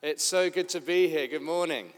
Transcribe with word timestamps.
It's 0.00 0.22
so 0.22 0.48
good 0.48 0.68
to 0.68 0.80
be 0.80 1.08
here. 1.08 1.26
Good 1.26 1.42
morning. 1.42 1.92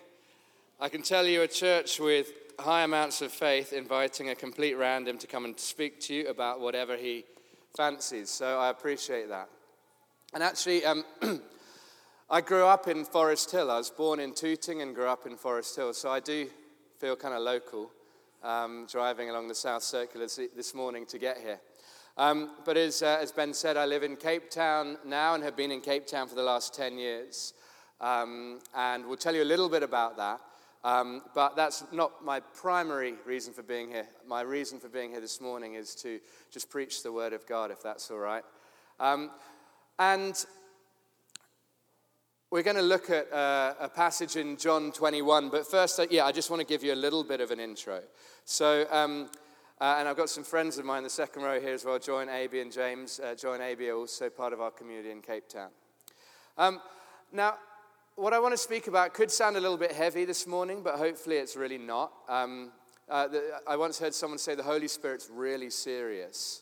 I 0.81 0.89
can 0.89 1.03
tell 1.03 1.27
you 1.27 1.43
a 1.43 1.47
church 1.47 2.01
with 2.01 2.33
high 2.59 2.85
amounts 2.85 3.21
of 3.21 3.31
faith 3.31 3.75
inviting 3.75 4.31
a 4.31 4.35
complete 4.35 4.73
random 4.73 5.19
to 5.19 5.27
come 5.27 5.45
and 5.45 5.61
speak 5.61 6.01
to 6.01 6.15
you 6.15 6.29
about 6.29 6.63
whatever 6.63 6.97
he 6.97 7.27
fancies. 7.77 8.31
So 8.31 8.59
I 8.59 8.71
appreciate 8.71 9.29
that. 9.29 9.51
And 10.33 10.43
actually, 10.43 10.83
um, 10.87 11.05
I 12.31 12.41
grew 12.41 12.65
up 12.65 12.89
in 12.89 13.05
Forest 13.05 13.51
Hill. 13.51 13.71
I 13.71 13.77
was 13.77 13.91
born 13.91 14.19
in 14.19 14.33
Tooting 14.33 14.81
and 14.81 14.95
grew 14.95 15.07
up 15.07 15.27
in 15.27 15.37
Forest 15.37 15.77
Hill. 15.77 15.93
So 15.93 16.11
I 16.11 16.21
do 16.21 16.49
feel 16.99 17.17
kind 17.17 17.35
of 17.35 17.43
local 17.43 17.91
um, 18.43 18.87
driving 18.91 19.29
along 19.29 19.49
the 19.49 19.55
South 19.55 19.83
Circular 19.83 20.27
this 20.27 20.75
morning 20.75 21.05
to 21.05 21.19
get 21.19 21.37
here. 21.37 21.61
Um, 22.17 22.53
but 22.65 22.79
as, 22.79 23.03
uh, 23.03 23.19
as 23.21 23.31
Ben 23.31 23.53
said, 23.53 23.77
I 23.77 23.85
live 23.85 24.05
in 24.05 24.17
Cape 24.17 24.49
Town 24.49 24.97
now 25.05 25.35
and 25.35 25.45
have 25.45 25.55
been 25.55 25.71
in 25.71 25.83
Cape 25.83 26.07
Town 26.07 26.29
for 26.29 26.35
the 26.35 26.43
last 26.43 26.75
10 26.75 26.97
years. 26.97 27.53
Um, 28.01 28.61
and 28.75 29.07
we'll 29.07 29.17
tell 29.17 29.35
you 29.35 29.43
a 29.43 29.45
little 29.45 29.69
bit 29.69 29.83
about 29.83 30.17
that. 30.17 30.41
Um, 30.83 31.23
but 31.35 31.57
that's 31.57 31.85
not 31.93 32.25
my 32.25 32.41
primary 32.41 33.15
reason 33.27 33.53
for 33.53 33.63
being 33.63 33.91
here. 33.91 34.07
My 34.27 34.41
reason 34.41 34.81
for 34.81 34.89
being 34.89 35.11
here 35.11 35.21
this 35.21 35.41
morning 35.41 35.75
is 35.75 35.95
to 35.97 36.19
just 36.51 36.71
preach 36.71 37.03
the 37.03 37.13
Word 37.13 37.35
of 37.35 37.47
God, 37.47 37.71
if 37.71 37.83
that's 37.83 38.11
all 38.11 38.19
right. 38.19 38.45
Um, 38.99 39.31
and 39.99 40.43
we're 42.51 42.63
going 42.63 42.77
to 42.77 42.83
look 42.83 43.11
at 43.11 43.31
uh, 43.33 43.75
a 43.79 43.89
passage 43.89 44.37
in 44.37 44.57
John 44.57 44.91
21. 44.91 45.51
But 45.51 45.67
first, 45.67 46.01
uh, 46.01 46.07
yeah, 46.11 46.25
I 46.25 46.33
just 46.33 46.51
want 46.51 46.61
to 46.61 46.67
give 46.67 46.83
you 46.83 46.95
a 46.95 46.97
little 46.97 47.23
bit 47.23 47.43
of 47.43 47.51
an 47.51 47.61
intro. 47.61 48.01
So, 48.47 48.87
um, 48.91 49.31
uh, 49.81 49.97
and 49.99 50.09
I've 50.09 50.17
got 50.17 50.31
some 50.31 50.45
friends 50.45 50.79
of 50.79 50.85
mine 50.87 50.99
in 50.99 51.05
the 51.05 51.11
second 51.11 51.43
row 51.43 51.61
here 51.61 51.75
as 51.75 51.85
well. 51.85 51.99
Join 51.99 52.29
AB 52.31 52.59
and 52.59 52.73
James. 52.73 53.21
Uh, 53.23 53.35
Join 53.35 53.61
AB 53.61 53.89
are 53.91 53.97
also 53.97 54.31
part 54.31 54.55
of 54.55 54.61
our 54.61 54.71
community 54.71 55.11
in 55.11 55.21
Cape 55.21 55.49
Town. 55.49 55.69
Um, 56.57 56.81
now, 57.33 57.55
what 58.21 58.35
I 58.35 58.39
want 58.39 58.53
to 58.53 58.59
speak 58.59 58.87
about 58.87 59.15
could 59.15 59.31
sound 59.31 59.57
a 59.57 59.61
little 59.61 59.79
bit 59.79 59.93
heavy 59.93 60.27
this 60.27 60.47
morning, 60.47 60.83
but 60.83 60.97
hopefully 60.97 61.37
it's 61.37 61.57
really 61.57 61.79
not. 61.79 62.13
Um, 62.29 62.71
uh, 63.09 63.29
the, 63.29 63.61
I 63.67 63.77
once 63.77 63.99
heard 63.99 64.13
someone 64.13 64.39
say 64.39 64.55
the 64.55 64.63
Holy 64.63 64.89
Spirit's 64.89 65.31
really 65.33 65.71
serious 65.71 66.61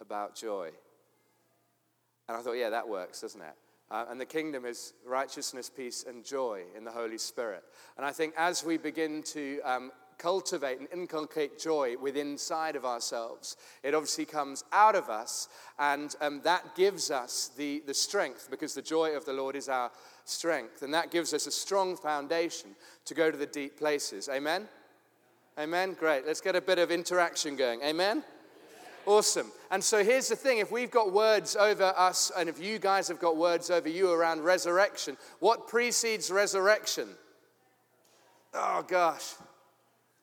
about 0.00 0.34
joy. 0.34 0.70
And 2.28 2.36
I 2.36 2.40
thought, 2.40 2.54
yeah, 2.54 2.70
that 2.70 2.88
works, 2.88 3.20
doesn't 3.20 3.40
it? 3.40 3.54
Uh, 3.92 4.06
and 4.10 4.20
the 4.20 4.26
kingdom 4.26 4.64
is 4.64 4.92
righteousness, 5.06 5.70
peace, 5.70 6.04
and 6.06 6.24
joy 6.24 6.64
in 6.76 6.82
the 6.82 6.90
Holy 6.90 7.18
Spirit. 7.18 7.62
And 7.96 8.04
I 8.04 8.10
think 8.10 8.34
as 8.36 8.64
we 8.64 8.76
begin 8.76 9.22
to 9.22 9.60
um, 9.60 9.92
cultivate 10.18 10.78
and 10.78 10.88
inculcate 10.92 11.58
joy 11.58 11.96
within 12.00 12.32
inside 12.32 12.76
of 12.76 12.84
ourselves, 12.84 13.56
it 13.82 13.94
obviously 13.94 14.24
comes 14.24 14.64
out 14.72 14.94
of 14.94 15.08
us, 15.08 15.48
and 15.78 16.14
um, 16.20 16.40
that 16.44 16.74
gives 16.74 17.10
us 17.10 17.50
the, 17.56 17.82
the 17.86 17.94
strength 17.94 18.48
because 18.50 18.74
the 18.74 18.82
joy 18.82 19.16
of 19.16 19.24
the 19.24 19.32
Lord 19.32 19.56
is 19.56 19.68
our 19.68 19.90
strength. 20.24 20.82
And 20.82 20.92
that 20.94 21.10
gives 21.10 21.32
us 21.32 21.46
a 21.46 21.50
strong 21.50 21.96
foundation 21.96 22.70
to 23.04 23.14
go 23.14 23.30
to 23.30 23.36
the 23.36 23.46
deep 23.46 23.78
places. 23.78 24.28
Amen? 24.28 24.68
Amen? 25.58 25.96
Great. 25.98 26.26
Let's 26.26 26.40
get 26.40 26.56
a 26.56 26.60
bit 26.60 26.78
of 26.78 26.90
interaction 26.90 27.56
going. 27.56 27.80
Amen? 27.82 28.22
Awesome. 29.06 29.52
And 29.70 29.82
so 29.82 30.02
here's 30.02 30.28
the 30.28 30.36
thing 30.36 30.58
if 30.58 30.72
we've 30.72 30.90
got 30.90 31.12
words 31.12 31.54
over 31.54 31.94
us, 31.96 32.32
and 32.36 32.48
if 32.48 32.60
you 32.60 32.80
guys 32.80 33.06
have 33.08 33.20
got 33.20 33.36
words 33.36 33.70
over 33.70 33.88
you 33.88 34.10
around 34.10 34.42
resurrection, 34.42 35.16
what 35.38 35.68
precedes 35.68 36.30
resurrection? 36.30 37.08
Oh 38.52 38.84
gosh, 38.86 39.34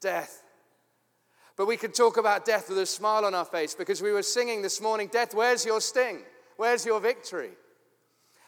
death. 0.03 0.43
But 1.55 1.65
we 1.65 1.77
could 1.77 1.93
talk 1.93 2.17
about 2.17 2.45
death 2.45 2.69
with 2.69 2.77
a 2.77 2.85
smile 2.85 3.25
on 3.25 3.33
our 3.33 3.45
face 3.45 3.73
because 3.73 4.01
we 4.01 4.11
were 4.11 4.23
singing 4.23 4.61
this 4.61 4.81
morning, 4.81 5.09
Death, 5.11 5.33
where's 5.33 5.65
your 5.65 5.81
sting? 5.81 6.19
Where's 6.57 6.85
your 6.85 6.99
victory? 6.99 7.51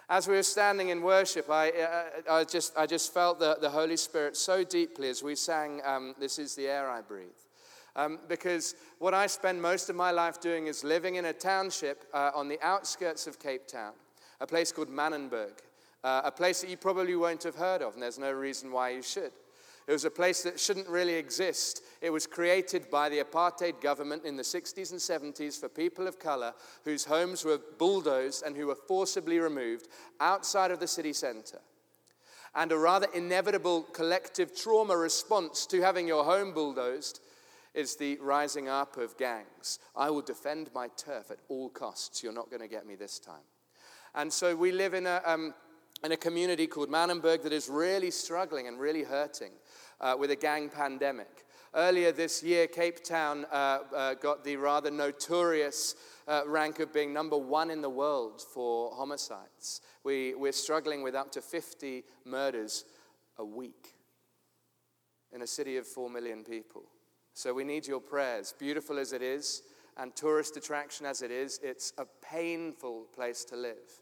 As 0.10 0.28
we 0.28 0.36
were 0.36 0.44
standing 0.44 0.90
in 0.90 1.02
worship, 1.02 1.50
I, 1.50 1.72
uh, 1.72 2.04
I, 2.30 2.44
just, 2.44 2.78
I 2.78 2.86
just 2.86 3.14
felt 3.14 3.40
the, 3.40 3.58
the 3.60 3.70
Holy 3.70 3.98
Spirit 3.98 4.38
so 4.38 4.64
deeply 4.64 5.10
as 5.10 5.24
we 5.24 5.36
sang, 5.36 5.82
um, 5.84 6.14
This 6.20 6.38
is 6.38 6.56
the 6.56 6.68
air 6.68 6.90
I 6.90 7.02
breathe. 7.02 7.30
Um, 7.96 8.20
because 8.28 8.76
what 9.00 9.14
I 9.14 9.26
spend 9.28 9.62
most 9.62 9.90
of 9.90 9.96
my 9.96 10.12
life 10.12 10.42
doing 10.42 10.68
is 10.68 10.84
living 10.84 11.16
in 11.16 11.26
a 11.26 11.34
township 11.34 12.04
uh, 12.14 12.32
on 12.36 12.50
the 12.50 12.60
outskirts 12.62 13.26
of 13.26 13.40
Cape 13.40 13.68
Town, 13.68 13.94
a 14.42 14.48
place 14.48 14.72
called 14.72 14.90
Manenberg, 14.90 15.54
uh, 16.04 16.22
a 16.26 16.32
place 16.32 16.62
that 16.62 16.70
you 16.70 16.78
probably 16.78 17.16
won't 17.16 17.44
have 17.44 17.56
heard 17.56 17.82
of, 17.82 17.94
and 17.94 18.04
there's 18.04 18.20
no 18.20 18.32
reason 18.32 18.72
why 18.72 18.90
you 18.90 19.02
should. 19.02 19.32
It 19.88 19.92
was 19.92 20.06
a 20.06 20.12
place 20.12 20.42
that 20.44 20.60
shouldn't 20.60 20.88
really 20.88 21.14
exist. 21.14 21.84
It 22.02 22.10
was 22.10 22.26
created 22.26 22.90
by 22.90 23.08
the 23.08 23.20
apartheid 23.20 23.82
government 23.82 24.26
in 24.26 24.36
the 24.36 24.44
60s 24.44 24.92
and 24.92 25.00
70s 25.36 25.60
for 25.60 25.70
people 25.70 26.08
of 26.08 26.18
color 26.18 26.54
whose 26.84 27.06
homes 27.06 27.46
were 27.46 27.60
bulldozed 27.78 28.44
and 28.44 28.58
who 28.58 28.68
were 28.68 28.78
forcibly 28.88 29.38
removed 29.38 29.88
outside 30.20 30.72
of 30.72 30.80
the 30.80 30.88
city 30.88 31.14
center. 31.14 31.60
And 32.56 32.72
a 32.72 32.78
rather 32.78 33.08
inevitable 33.14 33.84
collective 33.84 34.56
trauma 34.56 34.98
response 34.98 35.68
to 35.68 35.82
having 35.82 36.08
your 36.08 36.24
home 36.24 36.54
bulldozed 36.54 37.20
is 37.76 37.96
the 37.96 38.18
rising 38.22 38.70
up 38.70 38.98
of 38.98 39.18
gangs. 39.18 39.80
I 39.96 40.10
will 40.10 40.22
defend 40.22 40.72
my 40.74 40.88
turf 40.98 41.30
at 41.30 41.38
all 41.50 41.70
costs. 41.70 42.24
You're 42.24 42.34
not 42.34 42.50
going 42.50 42.62
to 42.62 42.68
get 42.68 42.88
me 42.88 42.96
this 42.96 43.20
time. 43.20 43.44
And 44.16 44.32
so 44.32 44.56
we 44.56 44.72
live 44.72 44.94
in 44.94 45.06
a, 45.06 45.22
um, 45.26 45.54
in 46.04 46.14
a 46.14 46.18
community 46.18 46.68
called 46.68 46.90
Manenberg 46.90 47.44
that 47.44 47.52
is 47.52 47.68
really 47.68 48.12
struggling 48.12 48.68
and 48.68 48.80
really 48.80 49.04
hurting 49.04 49.52
uh, 50.02 50.16
with 50.18 50.32
a 50.32 50.36
gang 50.36 50.70
pandemic. 50.70 51.46
Earlier 51.74 52.12
this 52.12 52.42
year, 52.42 52.68
Cape 52.68 53.04
Town 53.04 53.46
uh, 53.52 53.80
uh, 53.94 54.14
got 54.14 54.44
the 54.44 54.56
rather 54.56 54.90
notorious 54.90 55.96
uh, 56.28 56.44
rank 56.46 56.80
of 56.80 56.94
being 56.94 57.14
number 57.14 57.38
one 57.38 57.70
in 57.70 57.82
the 57.82 57.90
world 57.90 58.42
for 58.42 58.92
homicides. 58.96 59.82
We, 60.04 60.36
we're 60.36 60.54
struggling 60.54 61.04
with 61.04 61.16
up 61.16 61.32
to 61.34 61.42
50 61.42 62.04
murders 62.24 62.86
a 63.38 63.44
week 63.44 63.96
in 65.34 65.42
a 65.42 65.48
city 65.48 65.76
of 65.78 65.86
4 65.86 66.10
million 66.10 66.44
people. 66.44 66.84
So 67.34 67.54
we 67.54 67.66
need 67.66 67.86
your 67.86 68.00
prayers. 68.00 68.54
Beautiful 68.58 68.98
as 68.98 69.12
it 69.12 69.22
is, 69.22 69.64
and 69.98 70.16
tourist 70.16 70.56
attraction 70.58 71.06
as 71.06 71.22
it 71.22 71.32
is, 71.32 71.60
it's 71.62 71.92
a 71.98 72.06
painful 72.26 73.08
place 73.14 73.44
to 73.46 73.58
live. 73.58 74.02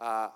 Uh, 0.00 0.28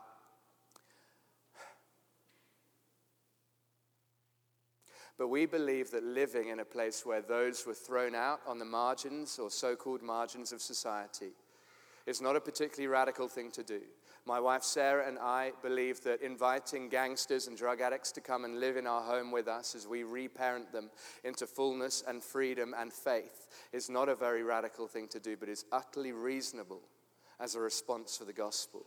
But 5.18 5.28
we 5.28 5.46
believe 5.46 5.90
that 5.92 6.04
living 6.04 6.48
in 6.48 6.60
a 6.60 6.64
place 6.64 7.06
where 7.06 7.22
those 7.22 7.66
were 7.66 7.74
thrown 7.74 8.14
out 8.14 8.40
on 8.46 8.58
the 8.58 8.64
margins 8.64 9.38
or 9.38 9.50
so 9.50 9.74
called 9.74 10.02
margins 10.02 10.52
of 10.52 10.60
society 10.60 11.32
is 12.06 12.20
not 12.20 12.36
a 12.36 12.40
particularly 12.40 12.86
radical 12.86 13.26
thing 13.26 13.50
to 13.52 13.62
do. 13.62 13.80
My 14.26 14.40
wife 14.40 14.64
Sarah 14.64 15.06
and 15.06 15.18
I 15.18 15.52
believe 15.62 16.02
that 16.02 16.20
inviting 16.20 16.88
gangsters 16.88 17.46
and 17.46 17.56
drug 17.56 17.80
addicts 17.80 18.10
to 18.12 18.20
come 18.20 18.44
and 18.44 18.58
live 18.58 18.76
in 18.76 18.86
our 18.86 19.02
home 19.02 19.30
with 19.30 19.46
us 19.46 19.74
as 19.74 19.86
we 19.86 20.02
reparent 20.02 20.72
them 20.72 20.90
into 21.24 21.46
fullness 21.46 22.02
and 22.06 22.22
freedom 22.22 22.74
and 22.76 22.92
faith 22.92 23.48
is 23.72 23.88
not 23.88 24.08
a 24.08 24.16
very 24.16 24.42
radical 24.42 24.88
thing 24.88 25.06
to 25.08 25.20
do, 25.20 25.36
but 25.36 25.48
is 25.48 25.64
utterly 25.70 26.12
reasonable 26.12 26.82
as 27.38 27.54
a 27.54 27.60
response 27.60 28.16
for 28.16 28.24
the 28.24 28.32
gospel. 28.32 28.84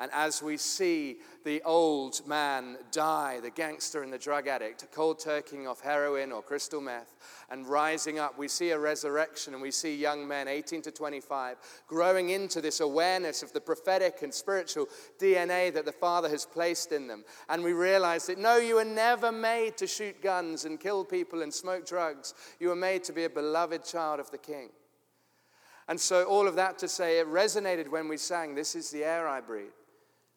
And 0.00 0.10
as 0.14 0.42
we 0.42 0.56
see 0.56 1.18
the 1.44 1.60
old 1.62 2.26
man 2.26 2.78
die, 2.90 3.38
the 3.40 3.50
gangster 3.50 4.02
and 4.02 4.10
the 4.10 4.18
drug 4.18 4.48
addict, 4.48 4.86
cold 4.92 5.18
turkeying 5.18 5.68
off 5.68 5.82
heroin 5.82 6.32
or 6.32 6.40
crystal 6.40 6.80
meth, 6.80 7.14
and 7.50 7.66
rising 7.66 8.18
up, 8.18 8.38
we 8.38 8.48
see 8.48 8.70
a 8.70 8.78
resurrection 8.78 9.52
and 9.52 9.62
we 9.62 9.70
see 9.70 9.94
young 9.94 10.26
men, 10.26 10.48
18 10.48 10.80
to 10.82 10.90
25, 10.90 11.58
growing 11.86 12.30
into 12.30 12.62
this 12.62 12.80
awareness 12.80 13.42
of 13.42 13.52
the 13.52 13.60
prophetic 13.60 14.22
and 14.22 14.32
spiritual 14.32 14.88
DNA 15.18 15.70
that 15.74 15.84
the 15.84 15.92
Father 15.92 16.30
has 16.30 16.46
placed 16.46 16.92
in 16.92 17.06
them. 17.06 17.22
And 17.50 17.62
we 17.62 17.74
realize 17.74 18.26
that 18.26 18.38
no, 18.38 18.56
you 18.56 18.76
were 18.76 18.84
never 18.84 19.30
made 19.30 19.76
to 19.76 19.86
shoot 19.86 20.22
guns 20.22 20.64
and 20.64 20.80
kill 20.80 21.04
people 21.04 21.42
and 21.42 21.52
smoke 21.52 21.86
drugs. 21.86 22.32
You 22.58 22.68
were 22.68 22.76
made 22.76 23.04
to 23.04 23.12
be 23.12 23.24
a 23.24 23.30
beloved 23.30 23.84
child 23.84 24.18
of 24.18 24.30
the 24.30 24.38
King. 24.38 24.70
And 25.88 26.00
so, 26.00 26.24
all 26.24 26.46
of 26.46 26.54
that 26.54 26.78
to 26.78 26.88
say, 26.88 27.18
it 27.18 27.26
resonated 27.26 27.88
when 27.88 28.06
we 28.06 28.16
sang, 28.16 28.54
This 28.54 28.76
is 28.76 28.90
the 28.90 29.04
air 29.04 29.28
I 29.28 29.40
breathe 29.40 29.72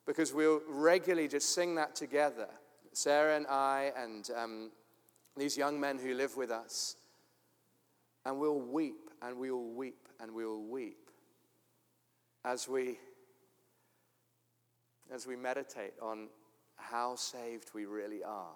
because 0.05 0.33
we'll 0.33 0.61
regularly 0.67 1.27
just 1.27 1.53
sing 1.53 1.75
that 1.75 1.95
together. 1.95 2.47
Sarah 2.91 3.35
and 3.35 3.47
I, 3.47 3.91
and 3.97 4.29
um, 4.35 4.71
these 5.35 5.57
young 5.57 5.79
men 5.79 5.97
who 5.97 6.13
live 6.13 6.37
with 6.37 6.51
us. 6.51 6.95
And 8.25 8.39
we'll 8.39 8.59
weep 8.59 9.09
and 9.21 9.37
we'll 9.37 9.63
weep 9.63 10.07
and 10.19 10.33
we'll 10.33 10.61
weep 10.61 11.09
as 12.45 12.67
we, 12.67 12.97
as 15.11 15.27
we 15.27 15.35
meditate 15.35 15.93
on 16.01 16.27
how 16.75 17.15
saved 17.15 17.71
we 17.73 17.85
really 17.85 18.23
are. 18.23 18.55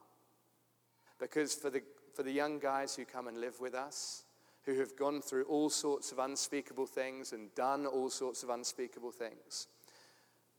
Because 1.19 1.53
for 1.53 1.69
the, 1.69 1.81
for 2.13 2.23
the 2.23 2.31
young 2.31 2.59
guys 2.59 2.95
who 2.95 3.05
come 3.05 3.27
and 3.27 3.39
live 3.39 3.59
with 3.59 3.73
us, 3.73 4.23
who 4.63 4.77
have 4.79 4.95
gone 4.97 5.21
through 5.21 5.45
all 5.45 5.69
sorts 5.69 6.11
of 6.11 6.19
unspeakable 6.19 6.85
things 6.85 7.31
and 7.31 7.53
done 7.55 7.85
all 7.85 8.09
sorts 8.09 8.43
of 8.43 8.50
unspeakable 8.50 9.11
things, 9.11 9.67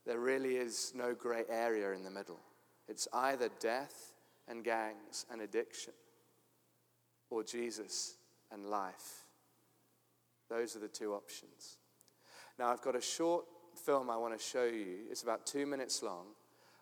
there 0.09 0.19
really 0.19 0.55
is 0.55 0.91
no 0.95 1.13
gray 1.13 1.43
area 1.51 1.91
in 1.91 2.03
the 2.03 2.09
middle. 2.09 2.39
It's 2.87 3.07
either 3.13 3.47
death 3.59 4.13
and 4.47 4.63
gangs 4.63 5.27
and 5.31 5.39
addiction 5.39 5.93
or 7.29 7.43
Jesus 7.43 8.15
and 8.51 8.65
life. 8.65 9.27
Those 10.49 10.75
are 10.75 10.79
the 10.79 10.87
two 10.87 11.13
options. 11.13 11.77
Now, 12.57 12.69
I've 12.69 12.81
got 12.81 12.95
a 12.95 13.01
short 13.01 13.45
film 13.85 14.09
I 14.09 14.17
want 14.17 14.35
to 14.35 14.43
show 14.43 14.63
you. 14.63 15.01
It's 15.11 15.21
about 15.21 15.45
two 15.45 15.67
minutes 15.67 16.01
long. 16.01 16.25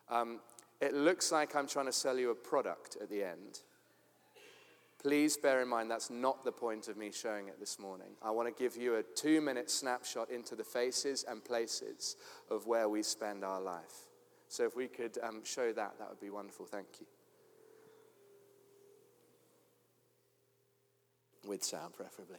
Um, 0.08 0.40
it 0.80 0.94
looks 0.94 1.30
like 1.30 1.54
I'm 1.54 1.66
trying 1.66 1.84
to 1.84 1.92
sell 1.92 2.18
you 2.18 2.30
a 2.30 2.34
product 2.34 2.96
at 2.98 3.10
the 3.10 3.22
end. 3.22 3.60
Please 5.00 5.36
bear 5.36 5.62
in 5.62 5.68
mind 5.68 5.90
that's 5.90 6.10
not 6.10 6.44
the 6.44 6.50
point 6.50 6.88
of 6.88 6.96
me 6.96 7.12
showing 7.12 7.46
it 7.46 7.60
this 7.60 7.78
morning. 7.78 8.08
I 8.20 8.32
want 8.32 8.48
to 8.48 8.62
give 8.62 8.76
you 8.76 8.96
a 8.96 9.02
two 9.02 9.40
minute 9.40 9.70
snapshot 9.70 10.30
into 10.30 10.56
the 10.56 10.64
faces 10.64 11.24
and 11.28 11.44
places 11.44 12.16
of 12.50 12.66
where 12.66 12.88
we 12.88 13.04
spend 13.04 13.44
our 13.44 13.60
life. 13.60 14.08
So 14.48 14.64
if 14.64 14.74
we 14.74 14.88
could 14.88 15.16
um, 15.22 15.44
show 15.44 15.72
that, 15.72 15.94
that 15.98 16.08
would 16.08 16.20
be 16.20 16.30
wonderful. 16.30 16.66
Thank 16.66 16.86
you. 17.00 17.06
With 21.48 21.62
sound, 21.62 21.94
preferably. 21.94 22.38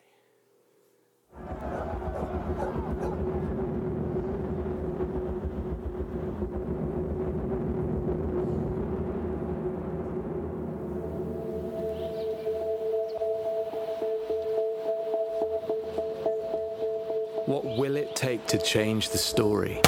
To 18.49 18.57
change 18.57 19.09
the 19.09 19.17
story? 19.17 19.79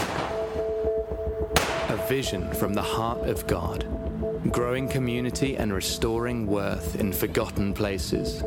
A 1.90 2.06
vision 2.08 2.54
from 2.54 2.75
the 2.75 2.81
heart 2.81 3.28
of 3.28 3.48
God, 3.48 3.88
growing 4.52 4.88
community 4.88 5.58
and 5.58 5.74
restoring 5.74 6.46
worth 6.46 6.96
in 6.96 7.12
forgotten 7.12 7.74
places. 7.74 8.44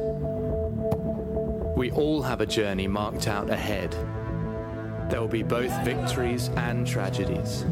We 1.76 1.90
all 1.90 2.22
have 2.22 2.40
a 2.40 2.46
journey 2.46 2.86
marked 2.86 3.26
out 3.26 3.50
ahead. 3.50 3.90
There 5.10 5.20
will 5.20 5.26
be 5.26 5.42
both 5.42 5.72
victories 5.84 6.48
and 6.56 6.86
tragedies. 6.86 7.64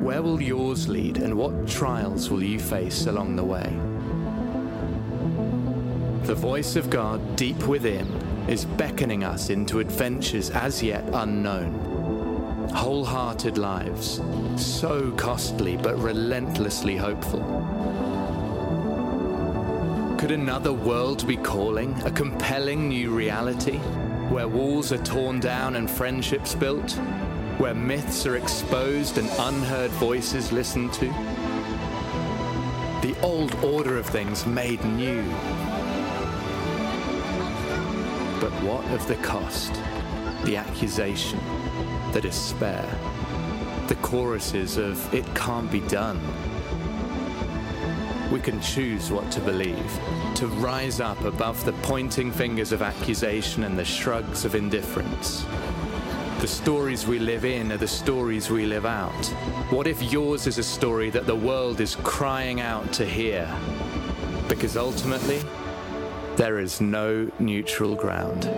Where 0.00 0.20
will 0.20 0.42
yours 0.42 0.88
lead, 0.88 1.18
and 1.18 1.34
what 1.34 1.68
trials 1.68 2.28
will 2.28 2.42
you 2.42 2.58
face 2.58 3.06
along 3.06 3.36
the 3.36 3.44
way? 3.44 3.72
The 6.26 6.34
voice 6.34 6.74
of 6.74 6.90
God 6.90 7.36
deep 7.36 7.68
within 7.68 8.37
is 8.48 8.64
beckoning 8.64 9.24
us 9.24 9.50
into 9.50 9.78
adventures 9.78 10.50
as 10.50 10.82
yet 10.82 11.04
unknown. 11.12 11.72
Wholehearted 12.74 13.58
lives, 13.58 14.20
so 14.56 15.10
costly 15.12 15.76
but 15.76 15.98
relentlessly 15.98 16.96
hopeful. 16.96 17.40
Could 20.18 20.30
another 20.32 20.72
world 20.72 21.26
be 21.26 21.36
calling, 21.36 21.94
a 22.02 22.10
compelling 22.10 22.88
new 22.88 23.14
reality, 23.14 23.78
where 24.30 24.48
walls 24.48 24.92
are 24.92 25.04
torn 25.04 25.40
down 25.40 25.76
and 25.76 25.88
friendships 25.88 26.54
built, 26.54 26.92
where 27.58 27.74
myths 27.74 28.26
are 28.26 28.36
exposed 28.36 29.18
and 29.18 29.28
unheard 29.38 29.90
voices 29.92 30.52
listened 30.52 30.92
to? 30.94 31.06
The 33.02 33.14
old 33.22 33.54
order 33.64 33.98
of 33.98 34.06
things 34.06 34.46
made 34.46 34.82
new 34.84 35.22
but 38.40 38.52
what 38.62 38.84
of 38.92 39.06
the 39.08 39.16
cost, 39.16 39.72
the 40.44 40.56
accusation, 40.56 41.40
the 42.12 42.20
despair, 42.20 42.88
the 43.88 43.96
choruses 43.96 44.76
of 44.76 45.12
it 45.12 45.24
can't 45.34 45.70
be 45.70 45.80
done? 45.80 46.20
We 48.30 48.40
can 48.40 48.60
choose 48.60 49.10
what 49.10 49.30
to 49.32 49.40
believe, 49.40 50.00
to 50.36 50.46
rise 50.46 51.00
up 51.00 51.20
above 51.24 51.64
the 51.64 51.72
pointing 51.82 52.30
fingers 52.30 52.70
of 52.70 52.82
accusation 52.82 53.64
and 53.64 53.76
the 53.76 53.84
shrugs 53.84 54.44
of 54.44 54.54
indifference. 54.54 55.44
The 56.40 56.46
stories 56.46 57.06
we 57.06 57.18
live 57.18 57.44
in 57.44 57.72
are 57.72 57.76
the 57.76 57.88
stories 57.88 58.50
we 58.50 58.66
live 58.66 58.86
out. 58.86 59.26
What 59.70 59.88
if 59.88 60.00
yours 60.12 60.46
is 60.46 60.58
a 60.58 60.62
story 60.62 61.10
that 61.10 61.26
the 61.26 61.34
world 61.34 61.80
is 61.80 61.96
crying 61.96 62.60
out 62.60 62.92
to 62.92 63.04
hear? 63.04 63.52
Because 64.48 64.76
ultimately, 64.76 65.40
there 66.38 66.60
is 66.60 66.80
no 66.80 67.28
neutral 67.40 67.96
ground. 67.96 68.48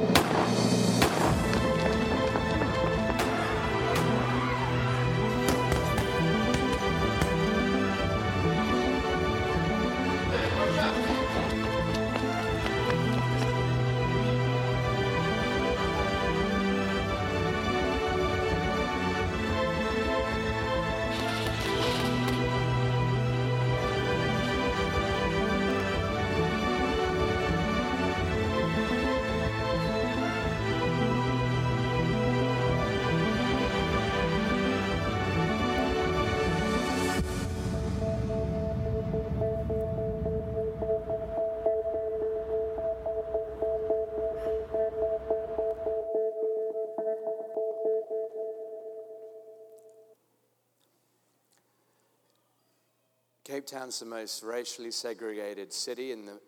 Cape 53.61 53.67
Town's 53.67 54.01
the 54.01 54.07
most 54.07 54.43
racially 54.43 54.91
segregated 54.91 55.71
city 55.71 56.13
in 56.13 56.25
the 56.25 56.41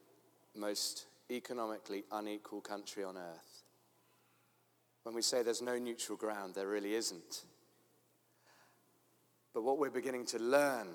most 0.56 1.05
economically 1.31 2.05
unequal 2.11 2.62
country 2.62 3.05
on 3.05 3.19
earth. 3.19 3.64
When 5.03 5.14
we 5.14 5.20
say 5.20 5.43
there's 5.43 5.61
no 5.61 5.79
neutral 5.79 6.17
ground, 6.17 6.55
there 6.55 6.69
really 6.69 6.94
isn't. 6.94 7.44
But 9.53 9.62
what 9.62 9.79
we're 9.79 9.91
beginning 9.91 10.25
to 10.26 10.38
learn, 10.38 10.88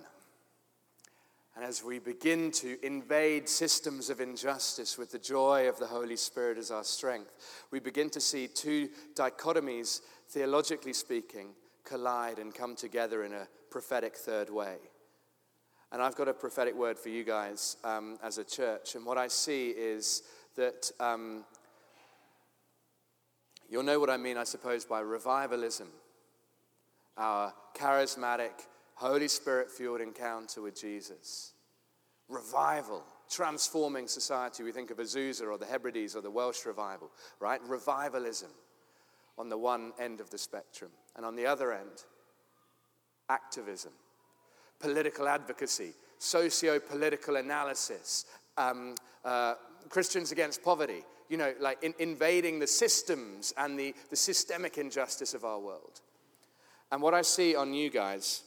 and 1.55 1.63
as 1.63 1.83
we 1.83 1.99
begin 1.99 2.49
to 2.53 2.83
invade 2.83 3.47
systems 3.47 4.09
of 4.09 4.19
injustice 4.19 4.97
with 4.97 5.11
the 5.11 5.19
joy 5.19 5.69
of 5.69 5.77
the 5.77 5.85
Holy 5.85 6.17
Spirit 6.17 6.57
as 6.57 6.71
our 6.71 6.83
strength, 6.83 7.31
we 7.69 7.79
begin 7.79 8.09
to 8.09 8.19
see 8.19 8.47
two 8.47 8.89
dichotomies, 9.13 10.01
theologically 10.29 10.93
speaking, 10.93 11.49
collide 11.85 12.39
and 12.39 12.55
come 12.55 12.75
together 12.75 13.23
in 13.23 13.33
a 13.33 13.47
prophetic 13.69 14.15
third 14.15 14.49
way. 14.49 14.77
And 15.91 16.01
I've 16.01 16.15
got 16.15 16.27
a 16.27 16.33
prophetic 16.33 16.75
word 16.75 16.99
for 16.99 17.09
you 17.09 17.23
guys 17.23 17.77
um, 17.83 18.17
as 18.21 18.37
a 18.37 18.43
church. 18.43 18.95
And 18.95 19.05
what 19.05 19.17
I 19.17 19.27
see 19.27 19.69
is 19.69 20.23
that 20.55 20.91
um, 20.99 21.45
you'll 23.69 23.83
know 23.83 23.99
what 23.99 24.09
I 24.09 24.17
mean, 24.17 24.37
I 24.37 24.43
suppose, 24.43 24.83
by 24.83 24.99
revivalism, 24.99 25.87
our 27.15 27.53
charismatic, 27.73 28.51
Holy 28.95 29.27
Spirit 29.27 29.71
fueled 29.71 30.01
encounter 30.01 30.61
with 30.61 30.79
Jesus. 30.79 31.53
Revival, 32.27 33.03
transforming 33.29 34.07
society. 34.07 34.63
We 34.63 34.73
think 34.73 34.91
of 34.91 34.97
Azusa 34.97 35.43
or 35.49 35.57
the 35.57 35.65
Hebrides 35.65 36.15
or 36.15 36.21
the 36.21 36.31
Welsh 36.31 36.65
revival, 36.65 37.11
right? 37.39 37.61
Revivalism 37.65 38.49
on 39.37 39.47
the 39.47 39.57
one 39.57 39.93
end 39.99 40.19
of 40.19 40.29
the 40.31 40.37
spectrum. 40.37 40.91
And 41.15 41.25
on 41.25 41.35
the 41.35 41.45
other 41.45 41.71
end, 41.71 42.03
activism 43.29 43.93
political 44.79 45.27
advocacy, 45.27 45.93
socio 46.17 46.79
political 46.79 47.37
analysis, 47.37 48.25
um, 48.57 48.95
uh, 49.25 49.55
Christians 49.89 50.31
against 50.31 50.63
poverty, 50.63 51.03
you 51.29 51.37
know, 51.37 51.53
like 51.59 51.81
in, 51.83 51.93
invading 51.99 52.59
the 52.59 52.67
systems 52.67 53.53
and 53.57 53.79
the, 53.79 53.93
the 54.09 54.15
systemic 54.15 54.77
injustice 54.77 55.33
of 55.33 55.43
our 55.45 55.59
world. 55.59 56.01
And 56.91 57.01
what 57.01 57.13
I 57.13 57.21
see 57.21 57.55
on 57.55 57.73
you 57.73 57.89
guys 57.89 58.43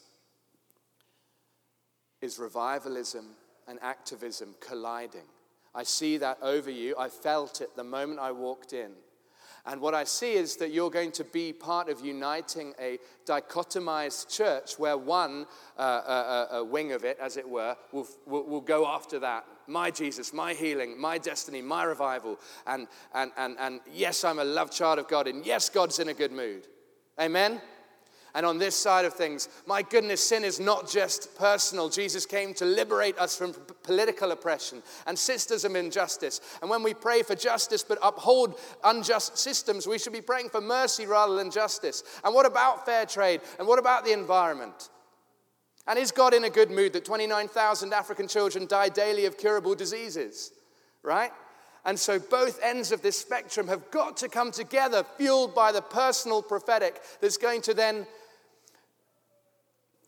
is 2.20 2.38
revivalism 2.38 3.26
and 3.68 3.78
activism 3.82 4.54
colliding. 4.60 5.26
I 5.74 5.84
see 5.84 6.16
that 6.18 6.38
over 6.42 6.70
you. 6.70 6.94
I 6.98 7.08
felt 7.08 7.60
it 7.60 7.76
the 7.76 7.84
moment 7.84 8.18
I 8.18 8.32
walked 8.32 8.72
in. 8.72 8.92
And 9.66 9.80
what 9.80 9.94
I 9.94 10.04
see 10.04 10.32
is 10.32 10.56
that 10.56 10.72
you're 10.72 10.90
going 10.90 11.12
to 11.12 11.24
be 11.24 11.52
part 11.52 11.88
of 11.88 12.04
uniting 12.04 12.74
a 12.80 12.98
dichotomized 13.26 14.28
church 14.28 14.78
where 14.78 14.96
one 14.96 15.46
uh, 15.78 15.80
uh, 15.80 16.46
uh, 16.60 16.64
wing 16.64 16.92
of 16.92 17.04
it, 17.04 17.18
as 17.20 17.36
it 17.36 17.48
were, 17.48 17.76
will, 17.92 18.08
will, 18.26 18.44
will, 18.44 18.60
go 18.60 18.86
after 18.86 19.18
that. 19.18 19.44
My 19.66 19.90
Jesus, 19.90 20.32
my 20.32 20.54
healing, 20.54 21.00
my 21.00 21.18
destiny, 21.18 21.62
my 21.62 21.84
revival. 21.84 22.38
And, 22.66 22.88
and, 23.14 23.32
and, 23.36 23.56
and 23.58 23.80
yes, 23.92 24.24
I'm 24.24 24.38
a 24.38 24.44
loved 24.44 24.72
child 24.72 24.98
of 24.98 25.08
God. 25.08 25.26
And 25.26 25.44
yes, 25.44 25.68
God's 25.68 25.98
in 25.98 26.08
a 26.08 26.14
good 26.14 26.32
mood. 26.32 26.66
Amen? 27.20 27.60
And 28.34 28.46
on 28.46 28.58
this 28.58 28.76
side 28.76 29.04
of 29.04 29.14
things, 29.14 29.48
my 29.66 29.82
goodness, 29.82 30.26
sin 30.26 30.44
is 30.44 30.60
not 30.60 30.88
just 30.88 31.36
personal. 31.36 31.88
Jesus 31.88 32.26
came 32.26 32.54
to 32.54 32.64
liberate 32.64 33.18
us 33.18 33.36
from 33.36 33.54
political 33.82 34.30
oppression 34.30 34.82
and 35.06 35.18
systems 35.18 35.64
of 35.64 35.74
injustice. 35.74 36.40
And 36.60 36.70
when 36.70 36.82
we 36.82 36.94
pray 36.94 37.22
for 37.22 37.34
justice 37.34 37.82
but 37.82 37.98
uphold 38.02 38.58
unjust 38.84 39.36
systems, 39.36 39.86
we 39.86 39.98
should 39.98 40.12
be 40.12 40.20
praying 40.20 40.50
for 40.50 40.60
mercy 40.60 41.06
rather 41.06 41.34
than 41.34 41.50
justice. 41.50 42.04
And 42.24 42.34
what 42.34 42.46
about 42.46 42.86
fair 42.86 43.04
trade? 43.04 43.40
And 43.58 43.66
what 43.66 43.78
about 43.78 44.04
the 44.04 44.12
environment? 44.12 44.90
And 45.86 45.98
is 45.98 46.12
God 46.12 46.34
in 46.34 46.44
a 46.44 46.50
good 46.50 46.70
mood 46.70 46.92
that 46.92 47.04
29,000 47.04 47.92
African 47.92 48.28
children 48.28 48.66
die 48.66 48.90
daily 48.90 49.26
of 49.26 49.38
curable 49.38 49.74
diseases? 49.74 50.52
Right? 51.02 51.32
And 51.84 51.98
so 51.98 52.18
both 52.18 52.60
ends 52.62 52.92
of 52.92 53.02
this 53.02 53.18
spectrum 53.18 53.68
have 53.68 53.90
got 53.90 54.18
to 54.18 54.28
come 54.28 54.50
together, 54.50 55.04
fueled 55.16 55.54
by 55.54 55.72
the 55.72 55.82
personal 55.82 56.42
prophetic 56.42 57.00
that's 57.20 57.38
going 57.38 57.62
to 57.62 57.74
then 57.74 58.06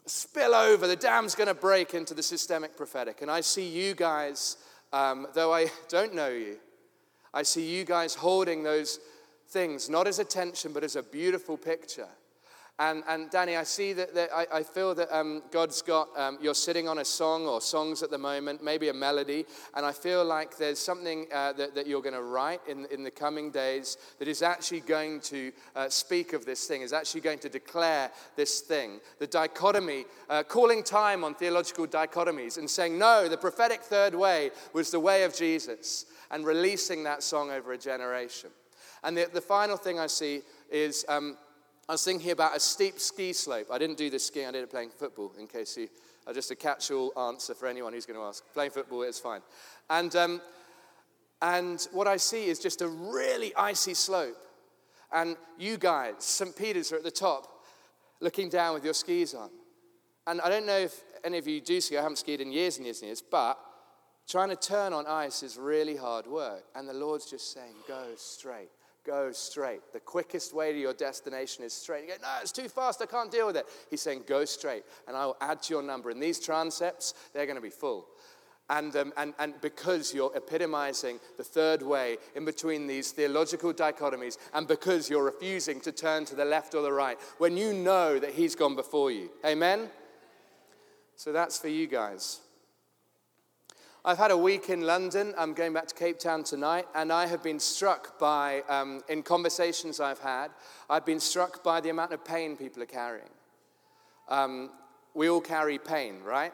spill 0.07 0.55
over. 0.55 0.87
The 0.87 0.97
dam's 0.97 1.35
going 1.35 1.49
to 1.49 1.55
break 1.55 1.95
into 1.95 2.15
the 2.15 2.23
systemic 2.23 2.77
prophetic. 2.77 3.23
And 3.23 3.31
I 3.31 3.41
see 3.41 3.69
you 3.69 3.95
guys, 3.95 4.57
um, 4.93 5.27
though 5.35 5.53
I 5.53 5.71
don't 5.89 6.15
know 6.15 6.31
you, 6.31 6.57
I 7.35 7.43
see 7.43 7.65
you 7.65 7.85
guys 7.85 8.15
holding 8.15 8.63
those 8.63 9.01
things, 9.49 9.89
not 9.89 10.07
as 10.07 10.19
attention, 10.19 10.73
but 10.73 10.85
as 10.85 10.97
a 10.97 11.03
beautiful 11.03 11.57
picture 11.57 12.09
and, 12.83 13.05
and 13.07 13.31
Danny, 13.31 13.57
I 13.57 13.63
see 13.63 13.93
that, 13.93 14.13
that 14.15 14.31
I, 14.35 14.47
I, 14.53 14.63
feel 14.65 14.93
that 14.97 15.17
um, 15.17 15.43
God's 15.53 15.81
got, 15.83 16.09
um, 16.19 16.39
you're 16.43 16.53
sitting 16.53 16.89
on 16.89 16.99
a 16.99 17.05
song 17.05 17.47
or 17.47 17.61
songs 17.61 18.03
at 18.03 18.11
the 18.11 18.19
moment, 18.19 18.63
maybe 18.63 18.89
a 18.89 18.93
melody, 18.93 19.47
and 19.75 19.87
I 19.87 19.93
feel 19.93 20.25
like 20.25 20.57
there's 20.57 20.81
something 20.81 21.27
uh, 21.33 21.53
that, 21.53 21.77
that, 21.77 21.87
you're 21.87 22.03
going 22.03 22.15
to 22.15 22.23
write 22.23 22.61
in, 22.67 22.87
in 22.87 23.05
the 23.05 23.11
coming 23.11 23.53
days 23.53 23.99
that 24.19 24.27
is 24.27 24.43
actually 24.43 24.81
going 24.81 25.21
to 25.21 25.53
uh, 25.77 25.89
speak 25.89 26.33
of 26.33 26.45
this 26.45 26.67
thing, 26.67 26.83
is 26.83 26.93
actually 26.93 27.21
going 27.21 27.39
to 27.41 27.49
declare 27.49 28.11
this 28.35 28.61
thing. 28.61 28.99
The 29.21 29.29
dichotomy, 29.29 30.05
uh, 30.29 30.43
calling 30.43 30.83
time 30.83 31.23
on 31.23 31.37
theological 31.37 31.87
dichotomies 31.87 32.59
and 32.59 32.69
saying, 32.69 32.99
no, 32.99 33.29
the 33.29 33.37
prophetic 33.37 33.83
third 33.83 34.13
way 34.13 34.51
was 34.73 34.91
the 34.91 34.99
way 34.99 35.23
of 35.23 35.37
Jesus, 35.37 36.07
and 36.33 36.45
releasing 36.45 37.05
that 37.05 37.23
song 37.23 37.53
over 37.53 37.75
a 37.75 37.79
generation. 37.79 38.51
And 39.05 39.17
the, 39.17 39.29
the 39.33 39.41
final 39.41 39.77
thing 39.77 40.01
I 40.01 40.09
see 40.09 40.43
is. 40.69 41.05
Um, 41.09 41.37
I 41.93 41.95
was 41.95 42.05
thinking 42.05 42.31
about 42.31 42.57
a 42.57 42.61
steep 42.61 42.99
ski 42.99 43.35
slope. 43.35 43.67
I 43.71 43.77
didn't 43.77 43.99
do 43.99 44.09
this 44.09 44.25
skiing, 44.25 44.47
I 44.47 44.51
did 44.51 44.63
it 44.63 44.71
playing 44.71 44.89
football, 44.97 45.31
in 45.39 45.47
case 45.47 45.77
you 45.77 45.91
are 46.27 46.33
just 46.33 46.51
a 46.51 46.57
catch 46.57 46.91
all 46.91 47.13
answer 47.29 47.55
for 47.55 47.67
anyone 47.67 47.93
who's 47.93 48.07
going 48.07 48.19
to 48.19 48.25
ask. 48.25 48.43
Playing 48.55 48.71
football 48.71 49.03
is 49.03 49.19
fine. 49.19 49.43
And, 49.91 50.17
um, 50.17 50.41
and 51.43 51.87
what 51.93 52.09
I 52.09 52.17
see 52.17 52.47
is 52.47 52.59
just 52.59 52.81
a 52.81 52.89
really 52.89 53.55
icy 53.57 53.93
slope. 53.93 54.39
And 55.13 55.37
you 55.59 55.77
guys, 55.77 56.15
St. 56.21 56.57
Peter's 56.57 56.93
are 56.93 56.97
at 56.97 57.03
the 57.03 57.11
top, 57.11 57.47
looking 58.21 58.49
down 58.49 58.73
with 58.73 58.87
your 58.87 58.95
skis 58.95 59.35
on. 59.35 59.51
And 60.27 60.41
I 60.41 60.49
don't 60.49 60.65
know 60.65 60.79
if 60.79 60.99
any 61.25 61.37
of 61.37 61.47
you 61.47 61.61
do 61.61 61.79
ski, 61.79 61.99
I 61.99 62.01
haven't 62.01 62.17
skied 62.17 62.41
in 62.41 62.53
years 62.53 62.79
and 62.79 62.87
years 62.87 63.03
and 63.03 63.09
years, 63.09 63.21
but 63.21 63.59
trying 64.27 64.49
to 64.49 64.57
turn 64.57 64.95
on 64.95 65.07
ice 65.07 65.43
is 65.43 65.59
really 65.59 65.97
hard 65.97 66.27
work. 66.27 66.65
And 66.75 66.89
the 66.89 66.95
Lord's 66.95 67.29
just 67.31 67.53
saying, 67.53 67.75
go 67.87 68.13
straight 68.17 68.71
go 69.05 69.33
straight. 69.33 69.81
The 69.93 70.01
quickest 70.01 70.55
way 70.55 70.73
to 70.73 70.79
your 70.79 70.95
destination 70.95 71.65
is 71.65 71.73
straight. 71.73 72.05
You 72.05 72.09
go, 72.09 72.15
no, 72.23 72.29
it's 72.41 72.53
too 72.53 72.69
fast, 72.69 73.03
I 73.03 73.07
can't 73.07 73.31
deal 73.31 73.47
with 73.47 73.57
it. 73.57 73.67
He's 73.91 74.01
saying, 74.01 74.25
go 74.27 74.45
straight, 74.45 74.85
and 75.09 75.17
I 75.17 75.27
will 75.27 75.37
add 75.41 75.63
to 75.63 75.75
your 75.75 75.83
number. 75.83 76.11
And 76.11 76.23
these 76.23 76.39
transepts, 76.39 77.15
they're 77.33 77.47
going 77.47 77.57
to 77.57 77.63
be 77.63 77.71
full. 77.71 78.07
And, 78.71 78.95
um, 78.97 79.13
and, 79.17 79.35
and 79.39 79.61
because 79.61 80.15
you're 80.15 80.35
epitomizing 80.35 81.19
the 81.37 81.45
third 81.45 81.83
way 81.83 82.17
in 82.35 82.45
between 82.45 82.87
these 82.87 83.11
theological 83.11 83.75
dichotomies, 83.75 84.39
and 84.55 84.67
because 84.67 85.11
you're 85.11 85.25
refusing 85.25 85.81
to 85.81 85.93
turn 85.93 86.25
to 86.27 86.35
the 86.35 86.45
left 86.45 86.75
or 86.75 86.83
the 86.83 86.93
right, 86.93 87.19
when 87.39 87.57
you 87.57 87.75
know 87.75 88.19
that 88.19 88.31
He's 88.31 88.55
gone 88.55 88.77
before 88.77 89.11
you. 89.11 89.31
Amen? 89.45 89.91
So 91.17 91.33
that's 91.33 91.59
for 91.59 91.69
you 91.69 91.87
guys. 91.87 92.41
I've 94.05 94.19
had 94.19 94.33
a 94.33 94.37
week 94.37 94.69
in 94.69 94.81
London. 94.81 95.33
I'm 95.39 95.55
going 95.55 95.73
back 95.73 95.87
to 95.87 95.95
Cape 95.95 96.19
Town 96.19 96.43
tonight, 96.43 96.89
and 96.93 97.13
I 97.13 97.27
have 97.27 97.41
been 97.41 97.61
struck 97.61 98.19
by, 98.19 98.63
um, 98.69 99.01
in 99.09 99.23
conversations 99.23 100.01
I've 100.01 100.19
had, 100.19 100.51
I've 100.91 101.07
been 101.07 101.21
struck 101.21 101.63
by 101.63 101.81
the 101.81 101.91
amount 101.91 102.13
of 102.13 102.25
pain 102.25 102.57
people 102.57 102.83
are 102.83 102.87
carrying. 102.87 103.31
Um, 104.29 104.71
we 105.15 105.31
all 105.31 105.41
carry 105.41 105.79
pain, 105.79 106.21
right? 106.25 106.53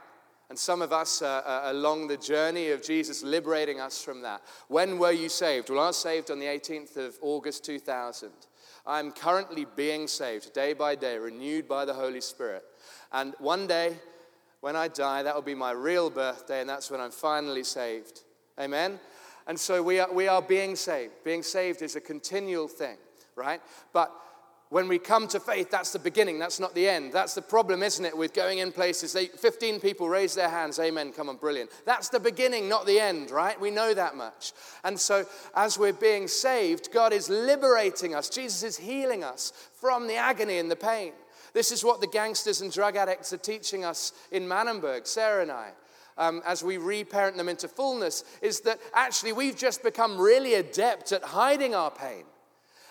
And 0.51 0.59
some 0.59 0.83
of 0.83 0.93
us 0.93 1.23
are, 1.23 1.41
are 1.41 1.71
along 1.71 2.09
the 2.09 2.19
journey 2.19 2.69
of 2.69 2.83
Jesus 2.83 3.23
liberating 3.23 3.81
us 3.81 4.03
from 4.03 4.21
that. 4.23 4.43
When 4.69 4.99
were 4.99 5.13
you 5.13 5.31
saved? 5.31 5.71
Well, 5.71 5.81
I 5.81 5.87
was 5.87 5.97
saved 5.97 6.31
on 6.31 6.41
the 6.41 6.47
18th 6.47 6.99
of 6.99 7.17
August 7.23 7.65
2000. 7.65 8.31
I'm 8.87 9.11
currently 9.11 9.67
being 9.75 10.07
saved 10.07 10.53
day 10.53 10.75
by 10.75 10.97
day, 10.97 11.17
renewed 11.17 11.67
by 11.67 11.87
the 11.87 11.95
Holy 11.95 12.21
Spirit. 12.21 12.65
And 13.11 13.35
one 13.39 13.67
day, 13.67 13.97
when 14.61 14.77
I 14.77 14.89
die, 14.89 15.23
that 15.23 15.35
will 15.35 15.43
be 15.43 15.55
my 15.55 15.71
real 15.71 16.11
birthday, 16.11 16.61
and 16.61 16.69
that's 16.69 16.91
when 16.91 17.01
I'm 17.01 17.11
finally 17.11 17.65
saved. 17.65 18.23
Amen? 18.59 18.99
And 19.47 19.59
so 19.59 19.83
we 19.83 20.01
are, 20.01 20.13
we 20.13 20.29
are 20.29 20.43
being 20.43 20.77
saved. 20.77 21.13
Being 21.25 21.43
saved 21.43 21.83
is 21.83 21.97
a 21.97 22.01
continual 22.01 22.69
thing, 22.69 22.97
right? 23.37 23.61
But 23.93 24.13
when 24.71 24.89
we 24.89 24.99
come 24.99 25.27
to 25.29 25.41
faith, 25.41 25.71
that's 25.71 25.93
the 25.93 25.99
beginning, 25.99 26.39
that's 26.39 26.61
not 26.61 26.75
the 26.75 26.87
end. 26.87 27.13
That's 27.13 27.35
the 27.35 27.41
problem, 27.41 27.83
isn't 27.83 28.05
it, 28.05 28.17
with 28.17 28.35
going 28.35 28.59
in 28.59 28.71
places? 28.71 29.15
They, 29.15 29.27
15 29.27 29.81
people 29.81 30.09
raise 30.09 30.35
their 30.35 30.51
hands, 30.51 30.79
amen, 30.79 31.13
come 31.13 31.31
on, 31.31 31.37
brilliant. 31.37 31.71
That's 31.87 32.11
the 32.11 32.21
beginning, 32.21 32.69
not 32.69 32.85
the 32.85 33.01
end, 33.01 33.31
right? 33.31 33.59
We 33.59 33.71
know 33.71 33.95
that 33.95 34.17
much. 34.17 34.53
And 34.85 35.01
so 35.01 35.25
as 35.55 35.79
we're 35.79 35.95
being 35.95 36.29
saved, 36.29 36.93
God 36.93 37.15
is 37.15 37.31
liberating 37.31 38.15
us, 38.15 38.29
Jesus 38.29 38.63
is 38.63 38.77
healing 38.77 39.25
us 39.25 39.53
from 39.73 40.07
the 40.07 40.17
agony 40.17 40.59
and 40.59 40.71
the 40.71 40.77
pain. 40.77 41.13
This 41.59 41.73
is 41.73 41.83
what 41.83 42.01
the 42.01 42.07
gangsters 42.07 42.61
and 42.61 42.73
drug 42.73 42.95
addicts 42.95 43.33
are 43.33 43.37
teaching 43.37 43.85
us 43.85 44.13
in 44.31 44.45
Manenberg, 44.45 45.09
Sarah 45.09 45.43
and 45.43 45.51
I. 45.51 45.73
Um, 46.17 46.41
as 46.47 46.63
we 46.63 46.77
reparent 46.77 47.37
them 47.37 47.49
into 47.49 47.67
fullness, 47.67 48.23
is 48.41 48.61
that 48.61 48.79
actually 48.95 49.33
we've 49.33 49.57
just 49.57 49.83
become 49.83 50.21
really 50.21 50.55
adept 50.55 51.11
at 51.11 51.25
hiding 51.25 51.75
our 51.75 51.91
pain. 51.91 52.23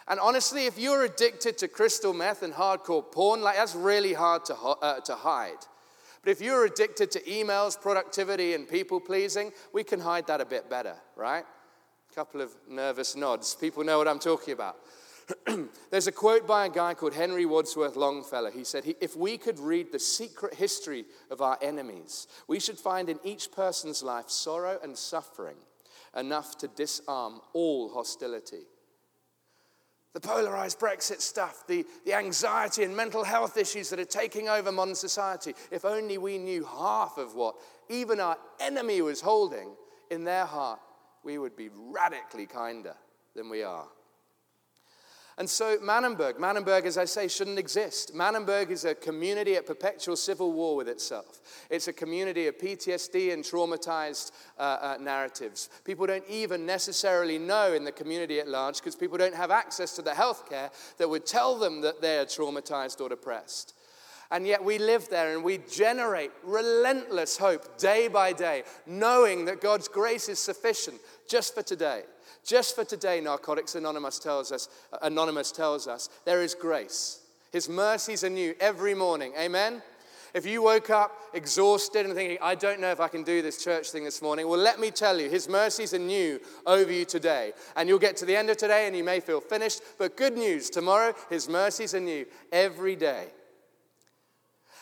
And 0.09 0.19
honestly, 0.19 0.65
if 0.65 0.77
you're 0.77 1.05
addicted 1.05 1.57
to 1.59 1.69
crystal 1.69 2.13
meth 2.13 2.43
and 2.43 2.53
hardcore 2.53 3.09
porn, 3.09 3.39
like 3.39 3.55
that's 3.55 3.73
really 3.73 4.11
hard 4.11 4.43
to, 4.43 4.55
uh, 4.55 4.99
to 4.99 5.15
hide. 5.15 5.63
But 6.21 6.31
if 6.31 6.41
you're 6.41 6.65
addicted 6.65 7.09
to 7.11 7.21
emails, 7.21 7.79
productivity, 7.79 8.53
and 8.53 8.67
people 8.67 8.99
pleasing, 8.99 9.53
we 9.71 9.85
can 9.85 10.01
hide 10.01 10.27
that 10.27 10.41
a 10.41 10.45
bit 10.45 10.69
better, 10.69 10.97
right? 11.15 11.45
A 12.11 12.13
couple 12.13 12.41
of 12.41 12.53
nervous 12.69 13.15
nods. 13.15 13.55
People 13.55 13.85
know 13.85 13.97
what 13.97 14.09
I'm 14.09 14.19
talking 14.19 14.53
about. 14.53 14.75
There's 15.91 16.07
a 16.07 16.11
quote 16.11 16.47
by 16.47 16.65
a 16.65 16.69
guy 16.69 16.93
called 16.93 17.13
Henry 17.13 17.45
Wadsworth 17.45 17.95
Longfellow. 17.95 18.51
He 18.51 18.63
said, 18.63 18.83
If 19.01 19.15
we 19.15 19.37
could 19.37 19.59
read 19.59 19.91
the 19.91 19.99
secret 19.99 20.53
history 20.53 21.05
of 21.29 21.41
our 21.41 21.57
enemies, 21.61 22.27
we 22.47 22.59
should 22.59 22.77
find 22.77 23.09
in 23.09 23.19
each 23.23 23.51
person's 23.51 24.03
life 24.03 24.29
sorrow 24.29 24.79
and 24.81 24.97
suffering 24.97 25.57
enough 26.15 26.57
to 26.59 26.67
disarm 26.69 27.41
all 27.53 27.89
hostility. 27.89 28.63
The 30.13 30.21
polarized 30.21 30.79
Brexit 30.79 31.21
stuff, 31.21 31.67
the, 31.67 31.85
the 32.05 32.13
anxiety 32.13 32.83
and 32.83 32.95
mental 32.95 33.23
health 33.23 33.57
issues 33.57 33.89
that 33.89 33.99
are 33.99 34.05
taking 34.05 34.49
over 34.49 34.71
modern 34.71 34.95
society. 34.95 35.53
If 35.69 35.85
only 35.85 36.17
we 36.17 36.37
knew 36.37 36.65
half 36.65 37.17
of 37.17 37.35
what 37.35 37.55
even 37.89 38.19
our 38.19 38.37
enemy 38.59 39.01
was 39.01 39.21
holding 39.21 39.75
in 40.09 40.23
their 40.23 40.45
heart, 40.45 40.79
we 41.23 41.37
would 41.37 41.55
be 41.55 41.69
radically 41.73 42.45
kinder 42.45 42.95
than 43.35 43.49
we 43.49 43.61
are. 43.61 43.87
And 45.39 45.47
so, 45.47 45.77
Manenberg, 45.77 46.39
Manenberg, 46.39 46.85
as 46.85 46.97
I 46.97 47.05
say, 47.05 47.27
shouldn't 47.27 47.59
exist. 47.59 48.15
Manenberg 48.15 48.71
is 48.71 48.85
a 48.85 48.95
community 48.95 49.55
at 49.55 49.67
perpetual 49.67 50.15
civil 50.15 50.51
war 50.51 50.75
with 50.75 50.89
itself. 50.89 51.41
It's 51.69 51.87
a 51.87 51.93
community 51.93 52.47
of 52.47 52.57
PTSD 52.57 53.31
and 53.33 53.43
traumatized 53.43 54.31
uh, 54.57 54.61
uh, 54.61 54.97
narratives. 54.99 55.69
People 55.83 56.07
don't 56.07 56.27
even 56.27 56.65
necessarily 56.65 57.37
know 57.37 57.73
in 57.73 57.83
the 57.83 57.91
community 57.91 58.39
at 58.39 58.47
large 58.47 58.77
because 58.77 58.95
people 58.95 59.19
don't 59.19 59.35
have 59.35 59.51
access 59.51 59.95
to 59.97 60.01
the 60.01 60.11
healthcare 60.11 60.71
that 60.97 61.07
would 61.07 61.27
tell 61.27 61.55
them 61.55 61.81
that 61.81 62.01
they're 62.01 62.25
traumatized 62.25 62.99
or 62.99 63.09
depressed. 63.09 63.75
And 64.31 64.47
yet 64.47 64.63
we 64.63 64.79
live 64.79 65.07
there 65.09 65.35
and 65.35 65.43
we 65.43 65.59
generate 65.71 66.31
relentless 66.43 67.37
hope 67.37 67.77
day 67.77 68.07
by 68.07 68.33
day, 68.33 68.63
knowing 68.87 69.45
that 69.45 69.61
God's 69.61 69.87
grace 69.87 70.29
is 70.29 70.39
sufficient 70.39 70.97
just 71.29 71.53
for 71.53 71.61
today. 71.61 72.03
Just 72.47 72.75
for 72.75 72.85
today, 72.85 73.19
Narcotics 73.19 73.75
Anonymous 73.75 74.19
tells 74.19 74.53
us, 74.53 74.69
Anonymous 75.01 75.51
tells 75.51 75.85
us, 75.85 76.09
there 76.23 76.41
is 76.41 76.55
grace. 76.55 77.19
His 77.51 77.67
mercies 77.67 78.23
are 78.23 78.29
new 78.29 78.55
every 78.61 78.93
morning. 78.93 79.33
Amen? 79.37 79.81
If 80.33 80.45
you 80.45 80.61
woke 80.61 80.89
up 80.89 81.11
exhausted 81.33 82.05
and 82.05 82.15
thinking, 82.15 82.37
I 82.41 82.55
don't 82.55 82.79
know 82.79 82.89
if 82.89 83.01
I 83.01 83.09
can 83.09 83.23
do 83.23 83.41
this 83.41 83.61
church 83.61 83.91
thing 83.91 84.05
this 84.05 84.21
morning, 84.21 84.47
well, 84.47 84.59
let 84.59 84.79
me 84.79 84.91
tell 84.91 85.19
you, 85.19 85.29
His 85.29 85.49
mercies 85.49 85.93
are 85.93 85.99
new 85.99 86.39
over 86.65 86.89
you 86.89 87.03
today. 87.03 87.51
And 87.75 87.89
you'll 87.89 87.99
get 87.99 88.15
to 88.17 88.25
the 88.25 88.37
end 88.37 88.49
of 88.49 88.55
today 88.55 88.87
and 88.87 88.95
you 88.95 89.03
may 89.03 89.19
feel 89.19 89.41
finished, 89.41 89.81
but 89.97 90.15
good 90.15 90.37
news, 90.37 90.69
tomorrow, 90.69 91.13
His 91.29 91.49
mercies 91.49 91.93
are 91.95 91.99
new 91.99 92.25
every 92.53 92.95
day. 92.95 93.25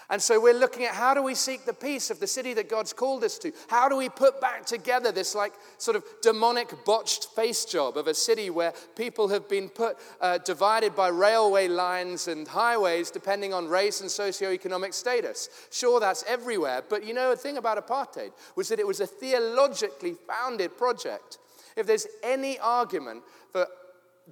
And 0.09 0.21
so 0.21 0.39
we're 0.39 0.53
looking 0.53 0.83
at 0.83 0.93
how 0.93 1.13
do 1.13 1.24
we 1.24 1.33
seek 1.33 1.65
the 1.65 1.74
peace 1.74 2.09
of 2.09 2.19
the 2.19 2.27
city 2.27 2.53
that 2.53 2.69
God's 2.69 2.93
called 2.93 3.24
us 3.24 3.39
to? 3.39 3.51
How 3.67 3.89
do 3.89 3.97
we 3.97 4.09
put 4.09 4.39
back 4.39 4.65
together 4.65 5.12
this 5.12 5.33
like 5.33 5.53
sort 5.77 5.97
of 5.97 6.03
demonic 6.21 6.85
botched 6.85 7.29
face 7.35 7.65
job 7.65 7.97
of 7.97 8.07
a 8.07 8.13
city 8.13 8.50
where 8.50 8.74
people 8.95 9.29
have 9.29 9.50
been 9.50 9.67
put 9.69 9.97
uh, 10.21 10.38
divided 10.39 10.95
by 10.95 11.07
railway 11.07 11.67
lines 11.67 12.27
and 12.27 12.47
highways 12.47 13.09
depending 13.09 13.53
on 13.53 13.67
race 13.67 14.01
and 14.01 14.09
socioeconomic 14.09 14.93
status? 14.93 15.50
Sure, 15.71 16.00
that's 16.00 16.24
everywhere, 16.27 16.83
but 16.88 17.05
you 17.05 17.13
know 17.13 17.31
the 17.31 17.38
thing 17.38 17.57
about 17.57 17.83
apartheid 17.85 18.31
was 18.55 18.69
that 18.69 18.79
it 18.79 18.88
was 18.88 19.00
a 19.00 19.07
theologically 19.07 20.15
founded 20.27 20.77
project. 20.77 21.39
If 21.75 21.88
there's 21.88 22.07
any 22.24 22.59
argument 22.59 23.24
for 23.51 23.67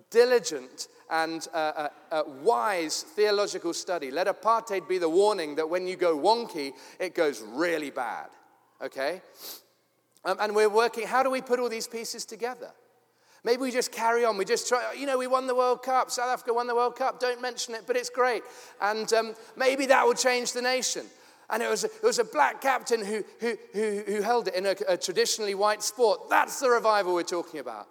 diligent 0.09 0.87
and 1.09 1.47
uh, 1.53 1.57
uh, 1.57 1.89
uh, 2.11 2.23
wise 2.41 3.03
theological 3.03 3.73
study. 3.73 4.11
Let 4.11 4.27
apartheid 4.27 4.87
be 4.87 4.97
the 4.97 5.09
warning 5.09 5.55
that 5.55 5.69
when 5.69 5.87
you 5.87 5.95
go 5.95 6.17
wonky, 6.17 6.73
it 6.99 7.13
goes 7.13 7.41
really 7.41 7.91
bad. 7.91 8.27
Okay? 8.81 9.21
Um, 10.25 10.37
and 10.39 10.55
we're 10.55 10.69
working, 10.69 11.07
how 11.07 11.23
do 11.23 11.29
we 11.29 11.41
put 11.41 11.59
all 11.59 11.69
these 11.69 11.87
pieces 11.87 12.25
together? 12.25 12.71
Maybe 13.43 13.61
we 13.61 13.71
just 13.71 13.91
carry 13.91 14.23
on. 14.23 14.37
We 14.37 14.45
just 14.45 14.69
try, 14.69 14.93
you 14.97 15.05
know, 15.05 15.17
we 15.17 15.27
won 15.27 15.47
the 15.47 15.55
World 15.55 15.83
Cup. 15.83 16.09
South 16.09 16.29
Africa 16.29 16.53
won 16.53 16.65
the 16.65 16.75
World 16.75 16.95
Cup. 16.95 17.19
Don't 17.19 17.41
mention 17.41 17.75
it, 17.75 17.83
but 17.85 17.97
it's 17.97 18.09
great. 18.09 18.41
And 18.81 19.11
um, 19.13 19.35
maybe 19.57 19.85
that 19.87 20.05
will 20.05 20.13
change 20.13 20.53
the 20.53 20.61
nation. 20.61 21.05
And 21.49 21.61
it 21.61 21.69
was, 21.69 21.83
a, 21.83 21.87
it 21.87 22.03
was 22.03 22.19
a 22.19 22.23
black 22.23 22.61
captain 22.61 23.03
who, 23.03 23.23
who, 23.41 23.57
who, 23.73 24.03
who 24.07 24.21
held 24.21 24.47
it 24.47 24.55
in 24.55 24.65
a, 24.65 24.75
a 24.87 24.97
traditionally 24.97 25.55
white 25.55 25.83
sport. 25.83 26.29
That's 26.29 26.61
the 26.61 26.69
revival 26.69 27.13
we're 27.13 27.23
talking 27.23 27.59
about. 27.59 27.89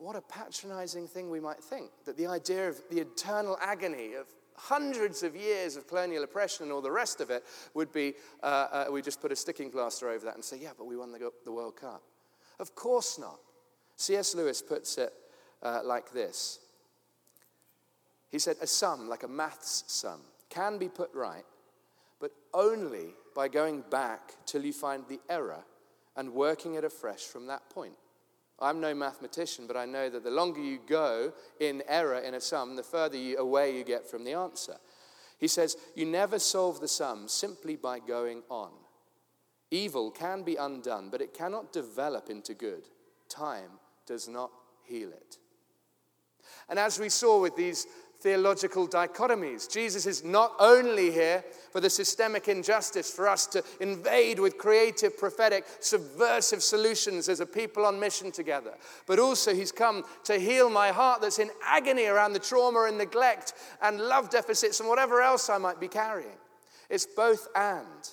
What 0.00 0.16
a 0.16 0.22
patronizing 0.22 1.06
thing 1.06 1.28
we 1.28 1.40
might 1.40 1.62
think 1.62 1.90
that 2.06 2.16
the 2.16 2.26
idea 2.26 2.70
of 2.70 2.80
the 2.90 3.00
eternal 3.00 3.58
agony 3.60 4.14
of 4.14 4.26
hundreds 4.56 5.22
of 5.22 5.36
years 5.36 5.76
of 5.76 5.86
colonial 5.86 6.24
oppression 6.24 6.64
and 6.64 6.72
all 6.72 6.80
the 6.80 6.90
rest 6.90 7.20
of 7.20 7.28
it 7.28 7.44
would 7.74 7.92
be 7.92 8.14
uh, 8.42 8.46
uh, 8.72 8.84
we 8.90 9.02
just 9.02 9.20
put 9.20 9.30
a 9.30 9.36
sticking 9.36 9.70
plaster 9.70 10.08
over 10.08 10.24
that 10.24 10.36
and 10.36 10.42
say, 10.42 10.58
yeah, 10.58 10.70
but 10.76 10.86
we 10.86 10.96
won 10.96 11.12
the, 11.12 11.30
the 11.44 11.52
World 11.52 11.76
Cup. 11.76 12.02
Of 12.58 12.74
course 12.74 13.18
not. 13.18 13.40
C.S. 13.96 14.34
Lewis 14.34 14.62
puts 14.62 14.96
it 14.96 15.12
uh, 15.62 15.80
like 15.84 16.12
this 16.12 16.60
He 18.30 18.38
said, 18.38 18.56
A 18.62 18.66
sum, 18.66 19.06
like 19.06 19.22
a 19.22 19.28
maths 19.28 19.84
sum, 19.86 20.20
can 20.48 20.78
be 20.78 20.88
put 20.88 21.10
right, 21.12 21.44
but 22.20 22.30
only 22.54 23.12
by 23.34 23.48
going 23.48 23.84
back 23.90 24.32
till 24.46 24.64
you 24.64 24.72
find 24.72 25.04
the 25.10 25.20
error 25.28 25.62
and 26.16 26.32
working 26.32 26.76
it 26.76 26.84
afresh 26.84 27.24
from 27.24 27.48
that 27.48 27.68
point. 27.68 27.96
I'm 28.60 28.80
no 28.80 28.94
mathematician, 28.94 29.66
but 29.66 29.76
I 29.76 29.86
know 29.86 30.10
that 30.10 30.22
the 30.22 30.30
longer 30.30 30.60
you 30.60 30.78
go 30.86 31.32
in 31.58 31.82
error 31.88 32.18
in 32.18 32.34
a 32.34 32.40
sum, 32.40 32.76
the 32.76 32.82
further 32.82 33.16
you, 33.16 33.38
away 33.38 33.76
you 33.76 33.84
get 33.84 34.08
from 34.08 34.24
the 34.24 34.34
answer. 34.34 34.76
He 35.38 35.48
says, 35.48 35.76
You 35.94 36.04
never 36.04 36.38
solve 36.38 36.80
the 36.80 36.88
sum 36.88 37.26
simply 37.26 37.76
by 37.76 37.98
going 37.98 38.42
on. 38.50 38.70
Evil 39.70 40.10
can 40.10 40.42
be 40.42 40.56
undone, 40.56 41.08
but 41.10 41.22
it 41.22 41.32
cannot 41.32 41.72
develop 41.72 42.28
into 42.28 42.54
good. 42.54 42.88
Time 43.28 43.70
does 44.06 44.28
not 44.28 44.50
heal 44.82 45.10
it. 45.10 45.38
And 46.68 46.78
as 46.78 46.98
we 46.98 47.08
saw 47.08 47.40
with 47.40 47.56
these 47.56 47.86
theological 48.20 48.86
dichotomies, 48.86 49.70
Jesus 49.70 50.06
is 50.06 50.22
not 50.22 50.52
only 50.58 51.10
here 51.10 51.42
for 51.72 51.80
the 51.80 51.90
systemic 51.90 52.48
injustice, 52.48 53.10
for 53.10 53.28
us 53.28 53.46
to 53.46 53.64
invade 53.80 54.38
with 54.38 54.58
creative, 54.58 55.16
prophetic, 55.16 55.64
subversive 55.80 56.62
solutions 56.62 57.28
as 57.28 57.40
a 57.40 57.46
people 57.46 57.86
on 57.86 57.98
mission 57.98 58.30
together, 58.30 58.74
but 59.06 59.18
also 59.18 59.54
he's 59.54 59.72
come 59.72 60.04
to 60.24 60.38
heal 60.38 60.68
my 60.68 60.88
heart 60.88 61.22
that's 61.22 61.38
in 61.38 61.50
agony 61.64 62.06
around 62.06 62.32
the 62.32 62.38
trauma 62.38 62.84
and 62.84 62.98
neglect 62.98 63.54
and 63.82 64.00
love 64.00 64.30
deficits 64.30 64.80
and 64.80 64.88
whatever 64.88 65.22
else 65.22 65.48
I 65.48 65.58
might 65.58 65.80
be 65.80 65.88
carrying. 65.88 66.38
It's 66.88 67.06
both 67.06 67.48
and. 67.54 68.10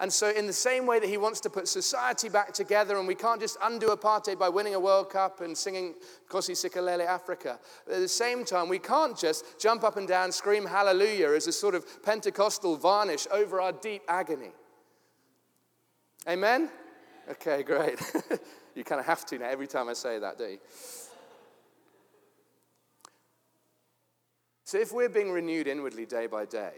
And 0.00 0.12
so, 0.12 0.30
in 0.30 0.46
the 0.46 0.52
same 0.52 0.86
way 0.86 1.00
that 1.00 1.08
he 1.08 1.16
wants 1.16 1.40
to 1.40 1.50
put 1.50 1.66
society 1.66 2.28
back 2.28 2.52
together, 2.52 2.98
and 2.98 3.08
we 3.08 3.16
can't 3.16 3.40
just 3.40 3.56
undo 3.62 3.88
apartheid 3.88 4.38
by 4.38 4.48
winning 4.48 4.76
a 4.76 4.80
World 4.80 5.10
Cup 5.10 5.40
and 5.40 5.58
singing 5.58 5.94
Nkosi 6.30 6.52
Sikelel' 6.52 7.04
Africa, 7.04 7.58
at 7.90 7.98
the 7.98 8.06
same 8.06 8.44
time, 8.44 8.68
we 8.68 8.78
can't 8.78 9.18
just 9.18 9.58
jump 9.58 9.82
up 9.82 9.96
and 9.96 10.06
down, 10.06 10.30
scream 10.30 10.64
hallelujah 10.64 11.30
as 11.30 11.48
a 11.48 11.52
sort 11.52 11.74
of 11.74 11.84
Pentecostal 12.04 12.76
varnish 12.76 13.26
over 13.32 13.60
our 13.60 13.72
deep 13.72 14.02
agony. 14.06 14.52
Amen? 16.28 16.70
Okay, 17.28 17.64
great. 17.64 18.00
you 18.76 18.84
kind 18.84 19.00
of 19.00 19.06
have 19.06 19.26
to 19.26 19.38
now 19.38 19.48
every 19.48 19.66
time 19.66 19.88
I 19.88 19.94
say 19.94 20.20
that, 20.20 20.38
do 20.38 20.44
you? 20.44 20.58
So, 24.62 24.78
if 24.78 24.92
we're 24.92 25.08
being 25.08 25.32
renewed 25.32 25.66
inwardly 25.66 26.06
day 26.06 26.28
by 26.28 26.44
day, 26.44 26.74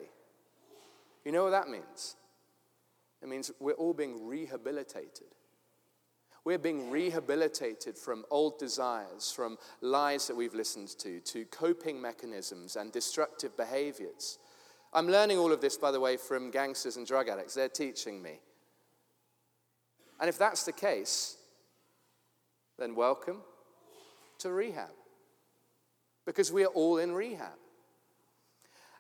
you 1.23 1.33
know 1.33 1.45
what 1.45 1.51
that 1.51 1.69
means? 1.69 2.17
It 3.23 3.29
means 3.29 3.51
we're 3.61 3.73
all 3.73 3.95
being 3.95 4.27
rehabilitated. 4.27 5.27
We're 6.45 6.59
being 6.59 6.91
rehabilitated 6.91 7.99
from 7.99 8.25
old 8.31 8.59
desires, 8.59 9.31
from 9.31 9.59
lies 9.83 10.27
that 10.27 10.37
we've 10.37 10.55
listened 10.55 10.89
to, 11.01 11.21
to 11.21 11.45
coping 11.47 12.01
mechanisms 12.01 12.77
and 12.77 12.91
destructive 12.91 13.57
behaviors. 13.57 14.39
I'm 14.95 15.07
learning 15.07 15.39
all 15.39 15.53
of 15.53 15.61
this, 15.61 15.77
by 15.77 15.91
the 15.91 16.01
way, 16.01 16.17
from 16.17 16.51
gangsters 16.51 16.97
and 16.97 17.07
drug 17.07 17.29
addicts. 17.29 17.55
They're 17.55 17.69
teaching 17.69 18.23
me. 18.23 18.41
And 20.19 20.29
if 20.29 20.39
that's 20.39 20.65
the 20.65 20.73
case, 20.73 21.37
then 22.79 22.95
welcome 22.95 23.43
to 24.39 24.51
rehab. 24.51 24.91
Because 26.25 26.51
we 26.51 26.65
are 26.65 26.69
all 26.69 26.99
in 26.99 27.13
rehab. 27.13 27.59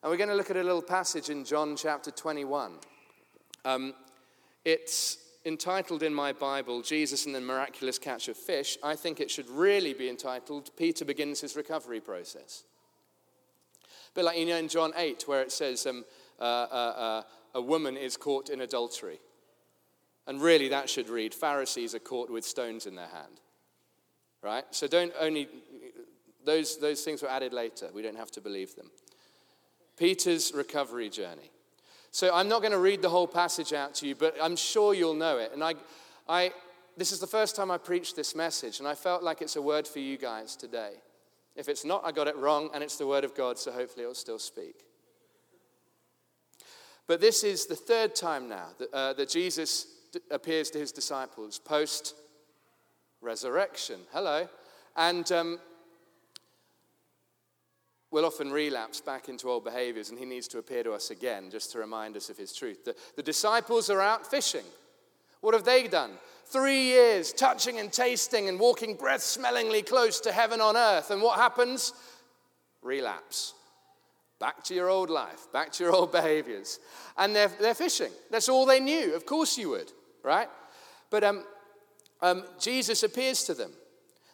And 0.02 0.10
we're 0.10 0.18
going 0.18 0.30
to 0.30 0.34
look 0.34 0.50
at 0.50 0.56
a 0.56 0.62
little 0.62 0.82
passage 0.82 1.30
in 1.30 1.44
John 1.44 1.76
chapter 1.76 2.10
21. 2.10 2.78
Um, 3.64 3.94
it's 4.64 5.18
entitled 5.44 6.02
in 6.02 6.14
my 6.14 6.32
Bible, 6.32 6.82
Jesus 6.82 7.26
and 7.26 7.34
the 7.34 7.40
Miraculous 7.40 7.98
Catch 7.98 8.28
of 8.28 8.36
Fish. 8.36 8.76
I 8.82 8.94
think 8.94 9.20
it 9.20 9.30
should 9.30 9.48
really 9.48 9.94
be 9.94 10.08
entitled, 10.08 10.70
Peter 10.76 11.04
Begins 11.04 11.40
His 11.40 11.56
Recovery 11.56 12.00
Process. 12.00 12.64
But 14.14 14.24
like 14.24 14.38
you 14.38 14.46
know 14.46 14.56
in 14.56 14.68
John 14.68 14.92
8, 14.96 15.24
where 15.26 15.42
it 15.42 15.52
says 15.52 15.86
um, 15.86 16.04
uh, 16.38 16.42
uh, 16.42 16.94
uh, 16.96 17.22
a 17.54 17.62
woman 17.62 17.96
is 17.96 18.16
caught 18.16 18.50
in 18.50 18.60
adultery. 18.60 19.20
And 20.26 20.40
really, 20.40 20.68
that 20.68 20.90
should 20.90 21.08
read 21.08 21.34
Pharisees 21.34 21.94
are 21.94 22.00
caught 22.00 22.30
with 22.30 22.44
stones 22.44 22.86
in 22.86 22.94
their 22.94 23.08
hand. 23.08 23.40
Right? 24.42 24.64
So 24.70 24.86
don't 24.86 25.12
only, 25.18 25.48
those, 26.44 26.78
those 26.78 27.02
things 27.02 27.22
were 27.22 27.30
added 27.30 27.52
later. 27.52 27.90
We 27.92 28.02
don't 28.02 28.16
have 28.16 28.30
to 28.32 28.40
believe 28.40 28.74
them. 28.74 28.90
Peter's 29.96 30.52
recovery 30.54 31.10
journey. 31.10 31.50
So 32.12 32.34
I'm 32.34 32.48
not 32.48 32.60
going 32.60 32.72
to 32.72 32.78
read 32.78 33.02
the 33.02 33.08
whole 33.08 33.28
passage 33.28 33.72
out 33.72 33.94
to 33.96 34.06
you, 34.06 34.14
but 34.14 34.36
I'm 34.42 34.56
sure 34.56 34.94
you'll 34.94 35.14
know 35.14 35.38
it. 35.38 35.52
And 35.52 35.62
I, 35.62 35.74
I, 36.28 36.52
this 36.96 37.12
is 37.12 37.20
the 37.20 37.26
first 37.26 37.54
time 37.54 37.70
I 37.70 37.78
preached 37.78 38.16
this 38.16 38.34
message, 38.34 38.80
and 38.80 38.88
I 38.88 38.94
felt 38.94 39.22
like 39.22 39.42
it's 39.42 39.56
a 39.56 39.62
word 39.62 39.86
for 39.86 40.00
you 40.00 40.16
guys 40.16 40.56
today. 40.56 40.94
If 41.54 41.68
it's 41.68 41.84
not, 41.84 42.02
I 42.04 42.12
got 42.12 42.26
it 42.26 42.36
wrong, 42.36 42.70
and 42.74 42.82
it's 42.82 42.96
the 42.96 43.06
word 43.06 43.24
of 43.24 43.34
God, 43.34 43.58
so 43.58 43.70
hopefully 43.70 44.02
it'll 44.02 44.14
still 44.14 44.38
speak. 44.38 44.84
But 47.06 47.20
this 47.20 47.42
is 47.42 47.66
the 47.66 47.76
third 47.76 48.14
time 48.14 48.48
now 48.48 48.68
that, 48.78 48.92
uh, 48.92 49.12
that 49.14 49.28
Jesus 49.28 49.86
d- 50.12 50.20
appears 50.30 50.70
to 50.70 50.78
his 50.78 50.92
disciples 50.92 51.58
post 51.58 52.14
resurrection. 53.20 54.00
Hello. 54.12 54.48
And 54.96 55.30
um, 55.32 55.58
we'll 58.10 58.24
often 58.24 58.50
relapse 58.50 59.00
back 59.00 59.28
into 59.28 59.48
old 59.48 59.64
behaviors, 59.64 60.10
and 60.10 60.18
he 60.18 60.24
needs 60.24 60.48
to 60.48 60.58
appear 60.58 60.82
to 60.82 60.92
us 60.92 61.10
again 61.10 61.50
just 61.50 61.72
to 61.72 61.78
remind 61.78 62.16
us 62.16 62.30
of 62.30 62.36
his 62.36 62.52
truth. 62.52 62.84
The, 62.84 62.94
the 63.16 63.22
disciples 63.22 63.90
are 63.90 64.00
out 64.00 64.26
fishing. 64.26 64.64
What 65.40 65.54
have 65.54 65.64
they 65.64 65.88
done? 65.88 66.12
Three 66.46 66.82
years 66.82 67.32
touching 67.32 67.78
and 67.78 67.92
tasting 67.92 68.48
and 68.48 68.58
walking 68.58 68.94
breath 68.94 69.22
smellingly 69.22 69.82
close 69.82 70.20
to 70.20 70.32
heaven 70.32 70.60
on 70.60 70.76
earth. 70.76 71.10
And 71.10 71.22
what 71.22 71.38
happens? 71.38 71.92
Relapse. 72.82 73.54
Back 74.38 74.64
to 74.64 74.74
your 74.74 74.88
old 74.88 75.10
life, 75.10 75.46
back 75.52 75.70
to 75.72 75.84
your 75.84 75.92
old 75.92 76.12
behaviors. 76.12 76.80
And 77.16 77.36
they're, 77.36 77.52
they're 77.60 77.74
fishing. 77.74 78.10
That's 78.30 78.48
all 78.48 78.66
they 78.66 78.80
knew. 78.80 79.14
Of 79.14 79.26
course 79.26 79.56
you 79.56 79.70
would, 79.70 79.92
right? 80.22 80.48
But 81.10 81.24
um, 81.24 81.44
um, 82.22 82.44
Jesus 82.58 83.02
appears 83.02 83.44
to 83.44 83.54
them. 83.54 83.72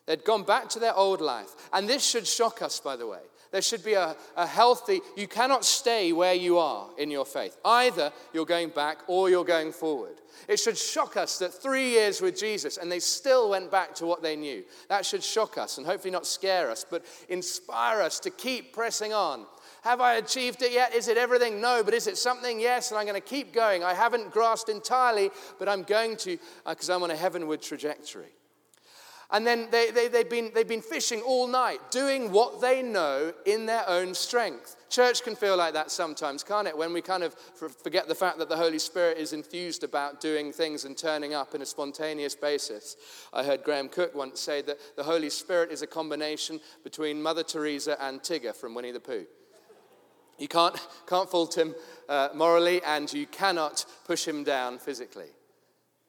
They'd 0.06 0.24
gone 0.24 0.44
back 0.44 0.68
to 0.70 0.78
their 0.78 0.94
old 0.94 1.20
life. 1.20 1.50
And 1.72 1.88
this 1.88 2.04
should 2.04 2.26
shock 2.26 2.62
us, 2.62 2.78
by 2.80 2.96
the 2.96 3.06
way. 3.06 3.18
There 3.52 3.62
should 3.62 3.84
be 3.84 3.94
a, 3.94 4.16
a 4.36 4.46
healthy, 4.46 5.00
you 5.16 5.28
cannot 5.28 5.64
stay 5.64 6.12
where 6.12 6.34
you 6.34 6.58
are 6.58 6.88
in 6.98 7.10
your 7.10 7.24
faith. 7.24 7.56
Either 7.64 8.12
you're 8.32 8.44
going 8.44 8.70
back 8.70 8.98
or 9.06 9.30
you're 9.30 9.44
going 9.44 9.72
forward. 9.72 10.20
It 10.48 10.58
should 10.58 10.76
shock 10.76 11.16
us 11.16 11.38
that 11.38 11.54
three 11.54 11.90
years 11.90 12.20
with 12.20 12.38
Jesus 12.38 12.76
and 12.76 12.90
they 12.90 12.98
still 12.98 13.50
went 13.50 13.70
back 13.70 13.94
to 13.96 14.06
what 14.06 14.22
they 14.22 14.36
knew. 14.36 14.64
That 14.88 15.06
should 15.06 15.22
shock 15.22 15.58
us 15.58 15.78
and 15.78 15.86
hopefully 15.86 16.10
not 16.10 16.26
scare 16.26 16.70
us, 16.70 16.84
but 16.88 17.04
inspire 17.28 18.00
us 18.00 18.20
to 18.20 18.30
keep 18.30 18.72
pressing 18.72 19.12
on. 19.12 19.46
Have 19.82 20.00
I 20.00 20.14
achieved 20.14 20.62
it 20.62 20.72
yet? 20.72 20.94
Is 20.94 21.08
it 21.08 21.16
everything? 21.16 21.60
No, 21.60 21.82
but 21.84 21.94
is 21.94 22.06
it 22.06 22.16
something? 22.16 22.60
Yes, 22.60 22.90
and 22.90 22.98
I'm 22.98 23.06
going 23.06 23.20
to 23.20 23.26
keep 23.26 23.52
going. 23.52 23.84
I 23.84 23.94
haven't 23.94 24.32
grasped 24.32 24.68
entirely, 24.68 25.30
but 25.58 25.68
I'm 25.68 25.84
going 25.84 26.16
to 26.18 26.38
because 26.66 26.90
uh, 26.90 26.96
I'm 26.96 27.02
on 27.02 27.10
a 27.10 27.16
heavenward 27.16 27.62
trajectory. 27.62 28.35
And 29.30 29.44
then 29.44 29.68
they, 29.72 29.90
they, 29.90 30.06
they've, 30.06 30.30
been, 30.30 30.52
they've 30.54 30.68
been 30.68 30.82
fishing 30.82 31.20
all 31.22 31.48
night, 31.48 31.78
doing 31.90 32.30
what 32.30 32.60
they 32.60 32.80
know 32.80 33.32
in 33.44 33.66
their 33.66 33.88
own 33.88 34.14
strength. 34.14 34.76
Church 34.88 35.24
can 35.24 35.34
feel 35.34 35.56
like 35.56 35.74
that 35.74 35.90
sometimes, 35.90 36.44
can't 36.44 36.68
it? 36.68 36.78
When 36.78 36.92
we 36.92 37.02
kind 37.02 37.24
of 37.24 37.34
forget 37.82 38.06
the 38.06 38.14
fact 38.14 38.38
that 38.38 38.48
the 38.48 38.56
Holy 38.56 38.78
Spirit 38.78 39.18
is 39.18 39.32
enthused 39.32 39.82
about 39.82 40.20
doing 40.20 40.52
things 40.52 40.84
and 40.84 40.96
turning 40.96 41.34
up 41.34 41.56
in 41.56 41.62
a 41.62 41.66
spontaneous 41.66 42.36
basis. 42.36 42.96
I 43.32 43.42
heard 43.42 43.64
Graham 43.64 43.88
Cooke 43.88 44.14
once 44.14 44.40
say 44.40 44.62
that 44.62 44.78
the 44.96 45.02
Holy 45.02 45.30
Spirit 45.30 45.72
is 45.72 45.82
a 45.82 45.88
combination 45.88 46.60
between 46.84 47.20
Mother 47.20 47.42
Teresa 47.42 48.00
and 48.00 48.20
Tigger 48.20 48.54
from 48.54 48.74
Winnie 48.74 48.92
the 48.92 49.00
Pooh. 49.00 49.26
You 50.38 50.48
can't, 50.48 50.76
can't 51.08 51.28
fault 51.28 51.56
him 51.56 51.74
uh, 52.08 52.28
morally, 52.34 52.82
and 52.84 53.12
you 53.12 53.26
cannot 53.26 53.84
push 54.04 54.26
him 54.26 54.44
down 54.44 54.78
physically. 54.78 55.30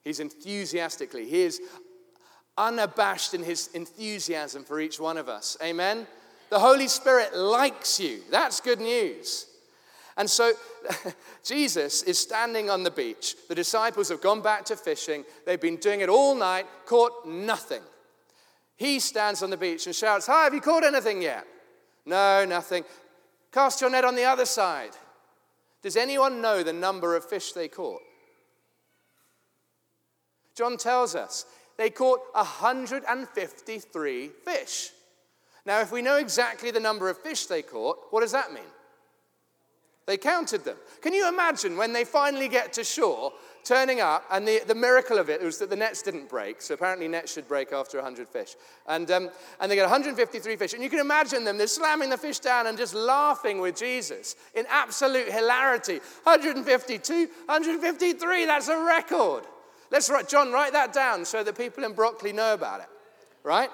He's 0.03 0.19
enthusiastically, 0.19 1.27
he 1.27 1.41
is 1.41 1.59
unabashed 2.57 3.33
in 3.33 3.43
his 3.43 3.69
enthusiasm 3.73 4.63
for 4.63 4.79
each 4.79 4.99
one 4.99 5.17
of 5.17 5.29
us. 5.29 5.57
Amen? 5.63 6.07
The 6.49 6.59
Holy 6.59 6.87
Spirit 6.87 7.35
likes 7.35 7.99
you. 7.99 8.21
That's 8.31 8.61
good 8.61 8.79
news. 8.79 9.47
And 10.15 10.29
so 10.29 10.53
Jesus 11.43 12.03
is 12.03 12.17
standing 12.17 12.69
on 12.69 12.83
the 12.83 12.91
beach. 12.91 13.35
The 13.47 13.55
disciples 13.55 14.09
have 14.09 14.21
gone 14.21 14.41
back 14.41 14.65
to 14.65 14.75
fishing. 14.75 15.23
They've 15.45 15.61
been 15.61 15.77
doing 15.77 16.01
it 16.01 16.09
all 16.09 16.33
night, 16.35 16.65
caught 16.85 17.27
nothing. 17.27 17.81
He 18.75 18.99
stands 18.99 19.43
on 19.43 19.49
the 19.49 19.57
beach 19.57 19.85
and 19.85 19.95
shouts, 19.95 20.27
Hi, 20.27 20.45
have 20.45 20.53
you 20.53 20.61
caught 20.61 20.83
anything 20.83 21.21
yet? 21.21 21.45
No, 22.05 22.45
nothing. 22.45 22.83
Cast 23.51 23.81
your 23.81 23.89
net 23.89 24.05
on 24.05 24.15
the 24.15 24.23
other 24.23 24.45
side. 24.45 24.91
Does 25.81 25.97
anyone 25.97 26.41
know 26.41 26.63
the 26.63 26.73
number 26.73 27.15
of 27.15 27.25
fish 27.25 27.51
they 27.51 27.67
caught? 27.67 28.01
John 30.55 30.77
tells 30.77 31.15
us 31.15 31.45
they 31.77 31.89
caught 31.89 32.19
153 32.33 34.27
fish. 34.43 34.91
Now, 35.65 35.81
if 35.81 35.91
we 35.91 36.01
know 36.01 36.17
exactly 36.17 36.71
the 36.71 36.79
number 36.79 37.09
of 37.09 37.17
fish 37.17 37.45
they 37.45 37.61
caught, 37.61 37.97
what 38.09 38.21
does 38.21 38.31
that 38.31 38.53
mean? 38.53 38.63
They 40.07 40.17
counted 40.17 40.63
them. 40.63 40.77
Can 41.01 41.13
you 41.13 41.27
imagine 41.27 41.75
when 41.75 41.91
they 41.91 42.05
finally 42.05 42.47
get 42.47 42.71
to 42.73 42.83
shore, 42.85 43.33
turning 43.65 43.99
up, 43.99 44.23
and 44.31 44.47
the, 44.47 44.61
the 44.65 44.73
miracle 44.73 45.19
of 45.19 45.29
it 45.29 45.41
was 45.41 45.57
that 45.57 45.69
the 45.69 45.75
nets 45.75 46.01
didn't 46.01 46.29
break. 46.29 46.61
So 46.61 46.73
apparently, 46.73 47.09
nets 47.09 47.33
should 47.33 47.49
break 47.49 47.73
after 47.73 47.97
100 47.97 48.29
fish. 48.29 48.55
And, 48.87 49.11
um, 49.11 49.29
and 49.59 49.69
they 49.69 49.75
get 49.75 49.81
153 49.81 50.55
fish. 50.55 50.73
And 50.73 50.81
you 50.81 50.89
can 50.89 50.99
imagine 50.99 51.43
them, 51.43 51.57
they're 51.57 51.67
slamming 51.67 52.09
the 52.09 52.17
fish 52.17 52.39
down 52.39 52.67
and 52.67 52.77
just 52.77 52.93
laughing 52.93 53.59
with 53.59 53.75
Jesus 53.75 54.37
in 54.55 54.65
absolute 54.69 55.29
hilarity. 55.29 55.99
152, 56.23 57.27
153, 57.45 58.45
that's 58.45 58.69
a 58.69 58.81
record. 58.81 59.43
Let's 59.91 60.09
write, 60.09 60.27
John, 60.27 60.51
write 60.51 60.73
that 60.73 60.93
down 60.93 61.25
so 61.25 61.43
that 61.43 61.57
people 61.57 61.83
in 61.83 61.93
Brockley 61.93 62.33
know 62.33 62.53
about 62.53 62.81
it, 62.81 62.89
right? 63.43 63.69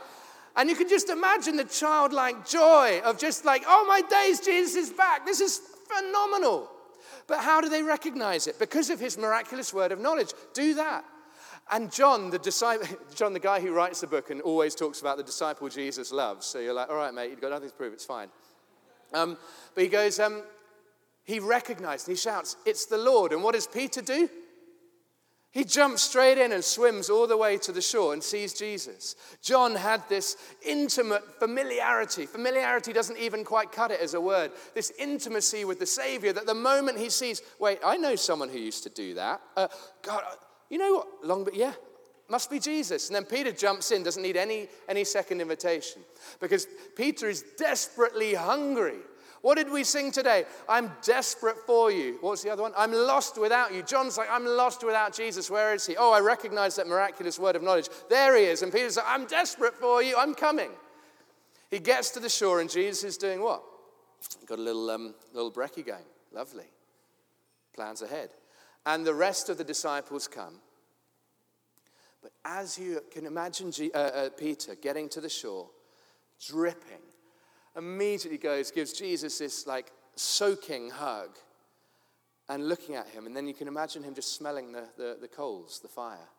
And 0.55 0.69
you 0.69 0.75
can 0.75 0.87
just 0.87 1.09
imagine 1.09 1.57
the 1.57 1.63
childlike 1.63 2.47
joy 2.47 3.01
of 3.03 3.17
just 3.17 3.45
like, 3.45 3.63
oh 3.67 3.85
my 3.87 4.01
days, 4.01 4.39
Jesus 4.39 4.75
is 4.75 4.89
back. 4.91 5.25
This 5.25 5.41
is 5.41 5.59
phenomenal. 5.87 6.69
But 7.27 7.39
how 7.39 7.61
do 7.61 7.69
they 7.69 7.81
recognize 7.81 8.47
it? 8.47 8.59
Because 8.59 8.89
of 8.89 8.99
his 8.99 9.17
miraculous 9.17 9.73
word 9.73 9.91
of 9.91 9.99
knowledge. 9.99 10.33
Do 10.53 10.75
that. 10.75 11.05
And 11.71 11.91
John, 11.91 12.29
the 12.29 12.39
disciple, 12.39 12.87
John, 13.15 13.33
the 13.33 13.39
guy 13.39 13.59
who 13.59 13.73
writes 13.73 14.01
the 14.01 14.07
book 14.07 14.29
and 14.29 14.41
always 14.41 14.75
talks 14.75 15.01
about 15.01 15.17
the 15.17 15.23
disciple 15.23 15.69
Jesus 15.69 16.11
loves. 16.11 16.45
So 16.45 16.59
you're 16.59 16.73
like, 16.73 16.89
all 16.89 16.97
right, 16.97 17.13
mate, 17.13 17.31
you've 17.31 17.41
got 17.41 17.51
nothing 17.51 17.69
to 17.69 17.75
prove, 17.75 17.93
it's 17.93 18.05
fine. 18.05 18.27
Um, 19.13 19.37
but 19.73 19.83
he 19.83 19.89
goes, 19.89 20.19
um, 20.19 20.43
he 21.23 21.39
recognized 21.39 22.07
and 22.07 22.17
he 22.17 22.21
shouts, 22.21 22.57
It's 22.65 22.85
the 22.85 22.97
Lord. 22.97 23.31
And 23.31 23.43
what 23.43 23.53
does 23.53 23.67
Peter 23.67 24.01
do? 24.01 24.29
He 25.53 25.63
jumps 25.63 26.01
straight 26.01 26.39
in 26.39 26.51
and 26.51 26.63
swims 26.63 27.11
all 27.11 27.27
the 27.27 27.37
way 27.37 27.59
to 27.59 27.71
the 27.71 27.79
shore 27.79 28.13
and 28.13 28.23
sees 28.23 28.55
Jesus. 28.55 29.15
John 29.39 29.75
had 29.75 30.01
this 30.09 30.35
intimate 30.65 31.39
familiarity. 31.39 32.25
Familiarity 32.25 32.91
doesn't 32.91 33.19
even 33.19 33.43
quite 33.43 33.71
cut 33.71 33.91
it 33.91 33.99
as 34.01 34.15
a 34.15 34.21
word. 34.21 34.51
This 34.73 34.91
intimacy 34.97 35.63
with 35.63 35.77
the 35.77 35.85
Savior 35.85 36.33
that 36.33 36.47
the 36.47 36.55
moment 36.55 36.97
he 36.97 37.11
sees, 37.11 37.43
wait, 37.59 37.77
I 37.85 37.97
know 37.97 38.15
someone 38.15 38.49
who 38.49 38.57
used 38.57 38.81
to 38.83 38.89
do 38.89 39.13
that. 39.13 39.41
Uh, 39.55 39.67
God, 40.01 40.23
you 40.71 40.79
know 40.79 40.95
what? 40.95 41.07
Long, 41.23 41.43
but 41.43 41.53
yeah, 41.53 41.73
must 42.29 42.49
be 42.49 42.57
Jesus. 42.57 43.09
And 43.09 43.15
then 43.15 43.25
Peter 43.25 43.51
jumps 43.51 43.91
in, 43.91 44.01
doesn't 44.01 44.23
need 44.23 44.37
any, 44.37 44.69
any 44.89 45.03
second 45.03 45.39
invitation 45.39 46.01
because 46.39 46.65
Peter 46.95 47.29
is 47.29 47.43
desperately 47.59 48.33
hungry 48.33 49.01
what 49.43 49.57
did 49.57 49.69
we 49.69 49.83
sing 49.83 50.09
today? 50.09 50.45
I'm 50.69 50.89
desperate 51.01 51.57
for 51.67 51.91
you. 51.91 52.17
What's 52.21 52.43
the 52.43 52.49
other 52.49 52.61
one? 52.61 52.71
I'm 52.77 52.93
lost 52.93 53.37
without 53.37 53.73
you. 53.73 53.83
John's 53.83 54.17
like, 54.17 54.29
I'm 54.31 54.45
lost 54.45 54.85
without 54.85 55.13
Jesus. 55.13 55.51
Where 55.51 55.73
is 55.73 55.85
he? 55.85 55.97
Oh, 55.97 56.13
I 56.13 56.21
recognize 56.21 56.77
that 56.77 56.87
miraculous 56.87 57.37
word 57.37 57.57
of 57.57 57.61
knowledge. 57.61 57.89
There 58.09 58.37
he 58.37 58.45
is. 58.45 58.61
And 58.61 58.71
Peter's 58.71 58.95
like, 58.95 59.05
I'm 59.05 59.25
desperate 59.25 59.75
for 59.75 60.01
you. 60.01 60.15
I'm 60.17 60.33
coming. 60.33 60.71
He 61.69 61.79
gets 61.79 62.09
to 62.11 62.21
the 62.21 62.29
shore, 62.29 62.61
and 62.61 62.69
Jesus 62.69 63.03
is 63.03 63.17
doing 63.17 63.41
what? 63.41 63.61
Got 64.45 64.59
a 64.59 64.61
little, 64.61 64.89
um, 64.89 65.13
little 65.33 65.51
brekkie 65.51 65.85
going. 65.85 66.05
Lovely. 66.31 66.69
Plans 67.75 68.01
ahead. 68.01 68.29
And 68.85 69.05
the 69.05 69.13
rest 69.13 69.49
of 69.49 69.57
the 69.57 69.65
disciples 69.65 70.25
come. 70.25 70.61
But 72.21 72.31
as 72.45 72.79
you 72.79 73.01
can 73.11 73.25
imagine 73.25 73.73
G- 73.73 73.91
uh, 73.91 73.99
uh, 73.99 74.29
Peter 74.29 74.75
getting 74.75 75.09
to 75.09 75.19
the 75.19 75.27
shore, 75.27 75.69
dripping, 76.47 77.01
immediately 77.77 78.37
goes, 78.37 78.71
gives 78.71 78.93
Jesus 78.93 79.37
this 79.39 79.65
like 79.67 79.91
soaking 80.15 80.91
hug 80.91 81.37
and 82.49 82.67
looking 82.67 82.95
at 82.95 83.07
him. 83.07 83.25
And 83.25 83.35
then 83.35 83.47
you 83.47 83.53
can 83.53 83.67
imagine 83.67 84.03
him 84.03 84.13
just 84.13 84.35
smelling 84.35 84.71
the, 84.71 84.85
the, 84.97 85.17
the 85.19 85.27
coals, 85.27 85.79
the 85.79 85.87
fire. 85.87 86.29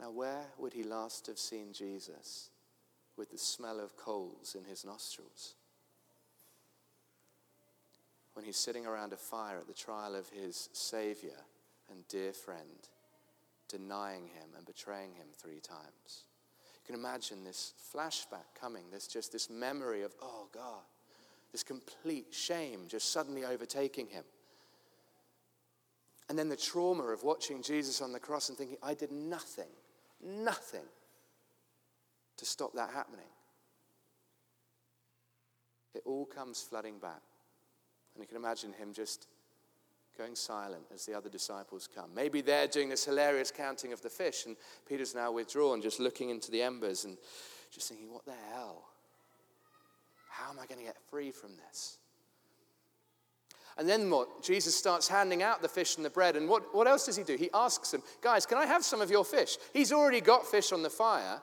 Now, 0.00 0.10
where 0.10 0.46
would 0.58 0.72
he 0.72 0.84
last 0.84 1.26
have 1.26 1.38
seen 1.38 1.72
Jesus 1.72 2.50
with 3.16 3.30
the 3.30 3.38
smell 3.38 3.80
of 3.80 3.96
coals 3.96 4.54
in 4.56 4.64
his 4.64 4.84
nostrils? 4.84 5.54
When 8.34 8.44
he's 8.44 8.56
sitting 8.56 8.86
around 8.86 9.12
a 9.12 9.16
fire 9.16 9.58
at 9.58 9.66
the 9.66 9.74
trial 9.74 10.14
of 10.14 10.28
his 10.28 10.68
Savior 10.72 11.44
and 11.90 12.06
dear 12.06 12.32
friend, 12.32 12.88
denying 13.68 14.28
him 14.28 14.50
and 14.56 14.64
betraying 14.64 15.12
him 15.14 15.26
three 15.36 15.60
times 15.60 16.24
can 16.88 16.98
imagine 16.98 17.44
this 17.44 17.74
flashback 17.94 18.54
coming. 18.58 18.84
There's 18.90 19.06
just 19.06 19.30
this 19.30 19.50
memory 19.50 20.02
of, 20.02 20.14
oh 20.22 20.48
God, 20.54 20.82
this 21.52 21.62
complete 21.62 22.28
shame 22.30 22.86
just 22.88 23.12
suddenly 23.12 23.44
overtaking 23.44 24.06
him. 24.06 24.24
And 26.30 26.38
then 26.38 26.48
the 26.48 26.56
trauma 26.56 27.04
of 27.04 27.24
watching 27.24 27.62
Jesus 27.62 28.00
on 28.00 28.12
the 28.12 28.18
cross 28.18 28.48
and 28.48 28.56
thinking, 28.56 28.78
I 28.82 28.94
did 28.94 29.12
nothing, 29.12 29.68
nothing 30.24 30.86
to 32.38 32.46
stop 32.46 32.72
that 32.74 32.90
happening. 32.90 33.20
It 35.94 36.02
all 36.06 36.24
comes 36.24 36.62
flooding 36.62 36.98
back. 36.98 37.20
And 38.14 38.22
you 38.22 38.26
can 38.26 38.36
imagine 38.38 38.72
him 38.72 38.94
just 38.94 39.26
going 40.18 40.34
silent 40.34 40.82
as 40.92 41.06
the 41.06 41.14
other 41.14 41.30
disciples 41.30 41.88
come. 41.94 42.10
Maybe 42.14 42.40
they're 42.40 42.66
doing 42.66 42.88
this 42.88 43.04
hilarious 43.04 43.52
counting 43.52 43.92
of 43.92 44.02
the 44.02 44.10
fish, 44.10 44.46
and 44.46 44.56
Peter's 44.88 45.14
now 45.14 45.30
withdrawn, 45.30 45.80
just 45.80 46.00
looking 46.00 46.30
into 46.30 46.50
the 46.50 46.60
embers 46.60 47.04
and 47.04 47.16
just 47.70 47.88
thinking, 47.88 48.12
what 48.12 48.24
the 48.24 48.34
hell? 48.52 48.84
How 50.28 50.50
am 50.50 50.58
I 50.58 50.66
going 50.66 50.80
to 50.80 50.84
get 50.84 50.96
free 51.08 51.30
from 51.30 51.50
this? 51.66 51.98
And 53.76 53.88
then 53.88 54.10
what? 54.10 54.42
Jesus 54.42 54.74
starts 54.74 55.06
handing 55.06 55.42
out 55.42 55.62
the 55.62 55.68
fish 55.68 55.96
and 55.96 56.04
the 56.04 56.10
bread. 56.10 56.34
And 56.34 56.48
what, 56.48 56.74
what 56.74 56.88
else 56.88 57.06
does 57.06 57.16
he 57.16 57.22
do? 57.22 57.36
He 57.36 57.48
asks 57.54 57.92
them, 57.92 58.02
Guys, 58.20 58.44
can 58.44 58.58
I 58.58 58.66
have 58.66 58.84
some 58.84 59.00
of 59.00 59.10
your 59.10 59.24
fish? 59.24 59.56
He's 59.72 59.92
already 59.92 60.20
got 60.20 60.46
fish 60.46 60.72
on 60.72 60.82
the 60.82 60.90
fire, 60.90 61.40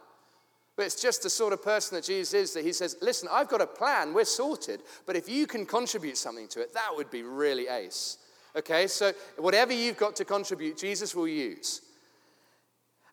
but 0.75 0.85
it's 0.85 1.01
just 1.01 1.23
the 1.23 1.29
sort 1.29 1.53
of 1.53 1.63
person 1.63 1.95
that 1.95 2.03
Jesus 2.03 2.33
is 2.33 2.53
that 2.53 2.65
he 2.65 2.73
says, 2.73 2.97
Listen, 3.01 3.29
I've 3.31 3.47
got 3.47 3.61
a 3.61 3.67
plan, 3.67 4.13
we're 4.13 4.25
sorted, 4.25 4.81
but 5.05 5.15
if 5.15 5.29
you 5.29 5.47
can 5.47 5.65
contribute 5.65 6.17
something 6.17 6.49
to 6.49 6.59
it, 6.59 6.73
that 6.73 6.89
would 6.93 7.09
be 7.09 7.23
really 7.23 7.69
ace. 7.69 8.17
Okay, 8.55 8.87
so 8.87 9.11
whatever 9.37 9.73
you've 9.73 9.97
got 9.97 10.15
to 10.17 10.25
contribute, 10.25 10.77
Jesus 10.77 11.13
will 11.13 11.27
use. 11.27 11.81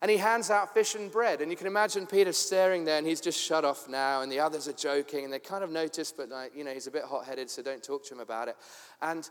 And 0.01 0.11
he 0.11 0.17
hands 0.17 0.49
out 0.49 0.73
fish 0.73 0.95
and 0.95 1.11
bread. 1.11 1.41
And 1.41 1.49
you 1.49 1.55
can 1.55 1.67
imagine 1.67 2.05
Peter 2.05 2.33
staring 2.33 2.83
there 2.83 2.97
and 2.97 3.07
he's 3.07 3.21
just 3.21 3.39
shut 3.39 3.63
off 3.63 3.87
now. 3.87 4.21
And 4.21 4.31
the 4.31 4.39
others 4.39 4.67
are 4.67 4.73
joking 4.73 5.23
and 5.23 5.31
they 5.31 5.39
kind 5.39 5.63
of 5.63 5.71
notice, 5.71 6.11
but 6.11 6.29
like, 6.29 6.55
you 6.55 6.63
know, 6.63 6.71
he's 6.71 6.87
a 6.87 6.91
bit 6.91 7.03
hot 7.03 7.25
headed, 7.25 7.49
so 7.49 7.61
don't 7.61 7.81
talk 7.81 8.05
to 8.07 8.13
him 8.13 8.19
about 8.19 8.49
it. 8.49 8.57
And 9.01 9.29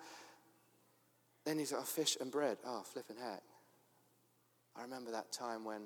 then 1.45 1.59
he's 1.59 1.73
like, 1.73 1.83
oh, 1.83 1.85
fish 1.85 2.17
and 2.21 2.31
bread. 2.31 2.57
Oh, 2.65 2.83
flipping 2.85 3.17
heck. 3.17 3.43
I 4.75 4.83
remember 4.83 5.11
that 5.11 5.31
time 5.31 5.65
when, 5.65 5.83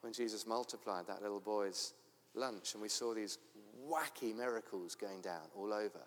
when 0.00 0.12
Jesus 0.12 0.46
multiplied 0.46 1.06
that 1.08 1.20
little 1.20 1.40
boy's 1.40 1.92
lunch 2.34 2.72
and 2.72 2.82
we 2.82 2.88
saw 2.88 3.12
these 3.12 3.38
wacky 3.86 4.34
miracles 4.34 4.94
going 4.94 5.20
down 5.20 5.42
all 5.54 5.74
over. 5.74 6.00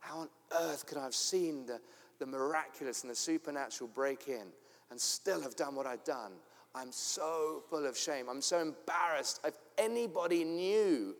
How 0.00 0.20
on 0.20 0.28
earth 0.58 0.86
could 0.86 0.96
I 0.96 1.04
have 1.04 1.14
seen 1.14 1.66
the, 1.66 1.80
the 2.20 2.26
miraculous 2.26 3.02
and 3.02 3.10
the 3.10 3.16
supernatural 3.16 3.90
break 3.92 4.28
in 4.28 4.46
and 4.90 5.00
still 5.00 5.40
have 5.40 5.56
done 5.56 5.74
what 5.74 5.86
I've 5.86 6.04
done. 6.04 6.32
I'm 6.74 6.92
so 6.92 7.64
full 7.68 7.86
of 7.86 7.98
shame. 7.98 8.26
I'm 8.28 8.42
so 8.42 8.60
embarrassed. 8.60 9.40
If 9.44 9.54
anybody 9.76 10.44
knew, 10.44 11.16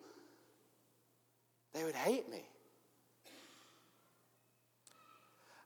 they 1.72 1.82
would 1.82 1.96
hate 1.96 2.30
me. 2.30 2.44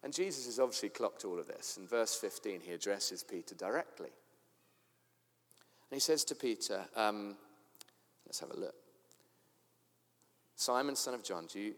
And 0.03 0.13
Jesus 0.13 0.47
has 0.47 0.59
obviously 0.59 0.91
clocked 0.91 1.25
all 1.25 1.39
of 1.39 1.47
this. 1.47 1.79
In 1.79 1.87
verse 1.87 2.15
15, 2.15 2.61
he 2.61 2.73
addresses 2.73 3.23
Peter 3.23 3.55
directly. 3.55 4.11
And 5.91 5.97
he 5.97 6.01
says 6.01 6.25
to 6.25 6.35
Peter, 6.35 6.85
um, 6.95 7.37
let's 8.27 8.41
have 8.41 8.51
a 8.51 8.57
look. 8.57 8.75
Simon, 10.57 10.95
son 10.95 11.15
of 11.15 11.25
John, 11.25 11.47
do 11.47 11.59
you, 11.59 11.75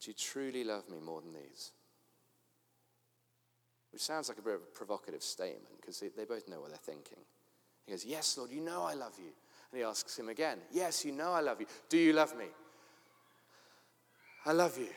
do 0.00 0.10
you 0.10 0.14
truly 0.14 0.64
love 0.64 0.88
me 0.88 1.00
more 1.00 1.20
than 1.20 1.32
these? 1.32 1.72
Which 3.92 4.02
sounds 4.02 4.28
like 4.28 4.38
a 4.38 4.42
bit 4.42 4.54
of 4.54 4.60
a 4.60 4.76
provocative 4.76 5.22
statement 5.22 5.80
because 5.80 6.00
they, 6.00 6.08
they 6.08 6.24
both 6.24 6.48
know 6.48 6.60
what 6.60 6.70
they're 6.70 6.78
thinking. 6.78 7.18
He 7.84 7.92
goes, 7.92 8.04
Yes, 8.04 8.38
Lord, 8.38 8.50
you 8.50 8.60
know 8.60 8.84
I 8.84 8.94
love 8.94 9.14
you. 9.18 9.30
And 9.70 9.78
he 9.78 9.84
asks 9.84 10.18
him 10.18 10.28
again, 10.28 10.58
Yes, 10.72 11.04
you 11.04 11.12
know 11.12 11.32
I 11.32 11.40
love 11.40 11.60
you. 11.60 11.66
Do 11.88 11.98
you 11.98 12.12
love 12.12 12.36
me? 12.36 12.46
I 14.46 14.52
love 14.52 14.78
you. 14.78 14.88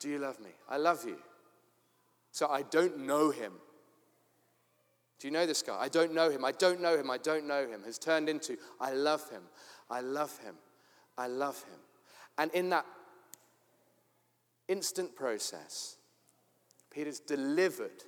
Do 0.00 0.08
you 0.08 0.18
love 0.18 0.40
me? 0.40 0.50
I 0.68 0.76
love 0.76 1.04
you. 1.04 1.16
So 2.32 2.48
I 2.48 2.62
don't 2.62 2.98
know 2.98 3.30
him. 3.30 3.52
Do 5.18 5.28
you 5.28 5.32
know 5.32 5.46
this 5.46 5.62
guy? 5.62 5.76
I 5.78 5.88
don't 5.88 6.12
know 6.12 6.28
him. 6.30 6.44
I 6.44 6.52
don't 6.52 6.80
know 6.80 6.96
him. 6.96 7.10
I 7.10 7.18
don't 7.18 7.46
know 7.46 7.66
him. 7.66 7.82
Has 7.84 7.98
turned 7.98 8.28
into, 8.28 8.56
I 8.80 8.92
love 8.92 9.28
him. 9.30 9.42
I 9.90 10.00
love 10.00 10.36
him. 10.38 10.54
I 11.16 11.28
love 11.28 11.62
him. 11.64 11.78
And 12.36 12.50
in 12.52 12.68
that 12.70 12.84
instant 14.68 15.16
process, 15.16 15.95
Peter's 16.96 17.20
delivered 17.20 18.04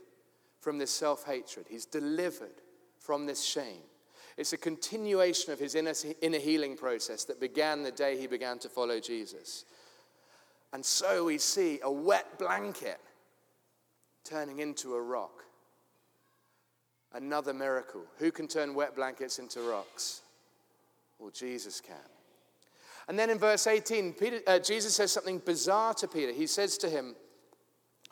from 0.60 0.78
this 0.78 0.90
self 0.90 1.24
hatred. 1.24 1.66
He's 1.68 1.84
delivered 1.84 2.62
from 2.98 3.26
this 3.26 3.44
shame. 3.44 3.82
It's 4.38 4.54
a 4.54 4.56
continuation 4.56 5.52
of 5.52 5.58
his 5.58 5.74
inner, 5.74 5.92
inner 6.22 6.38
healing 6.38 6.74
process 6.74 7.24
that 7.24 7.38
began 7.38 7.82
the 7.82 7.90
day 7.90 8.16
he 8.16 8.26
began 8.26 8.58
to 8.60 8.68
follow 8.70 8.98
Jesus. 8.98 9.66
And 10.72 10.82
so 10.82 11.26
we 11.26 11.36
see 11.36 11.80
a 11.82 11.92
wet 11.92 12.38
blanket 12.38 12.98
turning 14.24 14.60
into 14.60 14.94
a 14.94 15.02
rock. 15.02 15.44
Another 17.12 17.52
miracle. 17.52 18.04
Who 18.18 18.30
can 18.30 18.48
turn 18.48 18.74
wet 18.74 18.96
blankets 18.96 19.38
into 19.38 19.60
rocks? 19.60 20.22
Well, 21.18 21.30
Jesus 21.30 21.82
can. 21.82 21.96
And 23.06 23.18
then 23.18 23.28
in 23.28 23.38
verse 23.38 23.66
18, 23.66 24.14
Peter, 24.14 24.40
uh, 24.46 24.58
Jesus 24.58 24.94
says 24.94 25.12
something 25.12 25.42
bizarre 25.44 25.92
to 25.94 26.08
Peter. 26.08 26.32
He 26.32 26.46
says 26.46 26.78
to 26.78 26.88
him, 26.88 27.16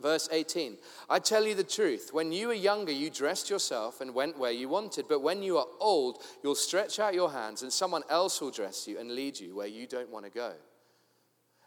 Verse 0.03 0.29
18 0.31 0.77
I 1.09 1.19
tell 1.19 1.47
you 1.47 1.55
the 1.55 1.65
truth. 1.65 2.11
When 2.13 2.33
you 2.33 2.49
were 2.49 2.55
younger, 2.55 2.93
you 2.93 3.11
dressed 3.11 3.49
yourself 3.49 4.01
and 4.01 4.15
went 4.15 4.39
where 4.39 4.53
you 4.53 4.69
wanted. 4.69 5.07
But 5.09 5.23
when 5.23 5.43
you 5.43 5.59
are 5.59 5.67
old, 5.81 6.23
you'll 6.43 6.55
stretch 6.55 6.99
out 6.99 7.15
your 7.15 7.31
hands 7.31 7.63
and 7.63 7.73
someone 7.73 8.03
else 8.11 8.41
will 8.41 8.51
dress 8.51 8.87
you 8.87 8.99
and 8.99 9.13
lead 9.13 9.39
you 9.41 9.57
where 9.57 9.67
you 9.67 9.87
don't 9.87 10.11
want 10.11 10.25
to 10.27 10.31
go. 10.31 10.53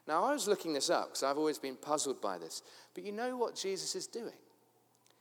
Now, 0.07 0.23
I 0.23 0.33
was 0.33 0.47
looking 0.47 0.73
this 0.73 0.89
up 0.89 1.09
because 1.09 1.23
I've 1.23 1.37
always 1.37 1.59
been 1.59 1.75
puzzled 1.75 2.19
by 2.19 2.39
this. 2.39 2.63
But 2.95 3.03
you 3.03 3.11
know 3.11 3.37
what 3.37 3.55
Jesus 3.55 3.95
is 3.95 4.07
doing? 4.07 4.33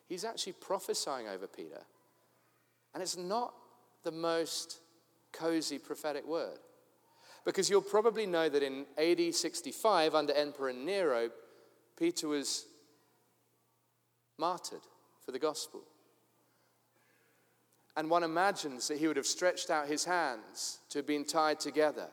He's 0.09 0.25
actually 0.25 0.55
prophesying 0.55 1.29
over 1.29 1.47
Peter. 1.47 1.83
And 2.95 3.03
it's 3.03 3.17
not 3.17 3.53
the 4.05 4.11
most 4.11 4.81
cozy 5.33 5.79
prophetic 5.79 6.27
word. 6.27 6.59
Because 7.45 7.69
you'll 7.69 7.83
probably 7.83 8.25
know 8.25 8.49
that 8.49 8.63
in 8.63 8.87
AD 8.97 9.35
65, 9.35 10.15
under 10.15 10.33
Emperor 10.33 10.73
Nero, 10.73 11.29
Peter 11.99 12.29
was 12.29 12.65
martyred 14.39 14.81
for 15.25 15.33
the 15.33 15.39
gospel. 15.39 15.83
And 17.97 18.09
one 18.09 18.23
imagines 18.23 18.87
that 18.89 18.99
he 18.99 19.09
would 19.09 19.17
have 19.17 19.27
stretched 19.27 19.71
out 19.71 19.89
his 19.89 20.05
hands 20.05 20.79
to 20.91 20.99
have 20.99 21.07
been 21.07 21.25
tied 21.25 21.59
together. 21.59 22.07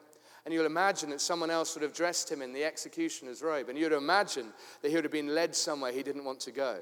And 0.44 0.54
you'll 0.54 0.66
imagine 0.66 1.12
that 1.12 1.22
someone 1.22 1.52
else 1.52 1.76
would 1.76 1.84
have 1.84 1.94
dressed 1.94 2.32
him 2.32 2.42
in 2.42 2.54
the 2.54 2.64
executioner's 2.64 3.42
robe. 3.42 3.70
And 3.70 3.78
you'd 3.78 3.92
imagine 3.92 4.48
that 4.82 4.90
he 4.90 4.96
would 4.96 5.04
have 5.04 5.12
been 5.12 5.34
led 5.34 5.56
somewhere 5.56 5.92
he 5.92 6.04
didn't 6.04 6.26
want 6.26 6.40
to 6.42 6.52
go. 6.52 6.80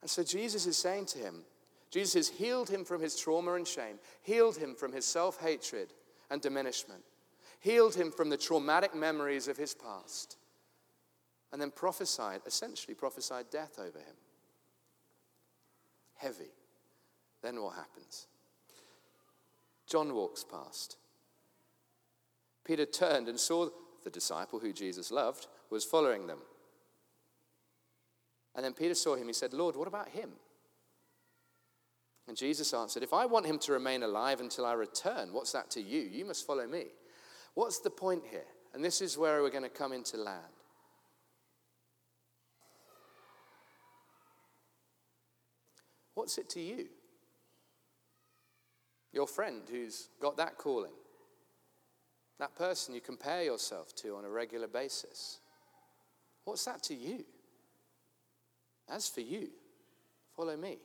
And 0.00 0.10
so 0.10 0.22
Jesus 0.22 0.66
is 0.66 0.76
saying 0.76 1.06
to 1.06 1.18
him, 1.18 1.42
Jesus 1.90 2.14
has 2.14 2.28
healed 2.28 2.68
him 2.68 2.84
from 2.84 3.00
his 3.00 3.16
trauma 3.16 3.54
and 3.54 3.66
shame, 3.66 3.98
healed 4.22 4.56
him 4.56 4.74
from 4.74 4.92
his 4.92 5.06
self 5.06 5.40
hatred 5.40 5.94
and 6.30 6.42
diminishment, 6.42 7.02
healed 7.60 7.94
him 7.94 8.10
from 8.10 8.28
the 8.28 8.36
traumatic 8.36 8.94
memories 8.94 9.48
of 9.48 9.56
his 9.56 9.74
past 9.74 10.36
and 11.54 11.62
then 11.62 11.70
prophesied, 11.70 12.40
essentially 12.46 12.96
prophesied 12.96 13.48
death 13.48 13.78
over 13.78 14.00
him. 14.00 14.16
Heavy. 16.16 16.50
Then 17.42 17.62
what 17.62 17.76
happens? 17.76 18.26
John 19.86 20.12
walks 20.14 20.42
past. 20.42 20.96
Peter 22.64 22.84
turned 22.84 23.28
and 23.28 23.38
saw 23.38 23.68
the 24.02 24.10
disciple 24.10 24.58
who 24.58 24.72
Jesus 24.72 25.12
loved 25.12 25.46
was 25.70 25.84
following 25.84 26.26
them. 26.26 26.40
And 28.56 28.64
then 28.64 28.72
Peter 28.72 28.94
saw 28.96 29.14
him. 29.14 29.28
He 29.28 29.32
said, 29.32 29.52
Lord, 29.52 29.76
what 29.76 29.86
about 29.86 30.08
him? 30.08 30.30
And 32.26 32.36
Jesus 32.36 32.74
answered, 32.74 33.04
If 33.04 33.12
I 33.12 33.26
want 33.26 33.46
him 33.46 33.60
to 33.60 33.72
remain 33.72 34.02
alive 34.02 34.40
until 34.40 34.66
I 34.66 34.72
return, 34.72 35.32
what's 35.32 35.52
that 35.52 35.70
to 35.70 35.80
you? 35.80 36.00
You 36.00 36.24
must 36.24 36.48
follow 36.48 36.66
me. 36.66 36.86
What's 37.54 37.78
the 37.78 37.90
point 37.90 38.24
here? 38.28 38.42
And 38.74 38.84
this 38.84 39.00
is 39.00 39.16
where 39.16 39.40
we're 39.40 39.50
going 39.50 39.62
to 39.62 39.68
come 39.68 39.92
into 39.92 40.16
land. 40.16 40.42
What's 46.14 46.38
it 46.38 46.48
to 46.50 46.60
you? 46.60 46.86
Your 49.12 49.26
friend 49.26 49.62
who's 49.70 50.08
got 50.20 50.36
that 50.38 50.58
calling, 50.58 50.92
that 52.38 52.54
person 52.56 52.94
you 52.94 53.00
compare 53.00 53.44
yourself 53.44 53.94
to 53.96 54.16
on 54.16 54.24
a 54.24 54.28
regular 54.28 54.66
basis. 54.66 55.38
What's 56.44 56.64
that 56.64 56.82
to 56.84 56.94
you? 56.94 57.24
As 58.88 59.08
for 59.08 59.20
you, 59.20 59.48
follow 60.36 60.56
me. 60.56 60.78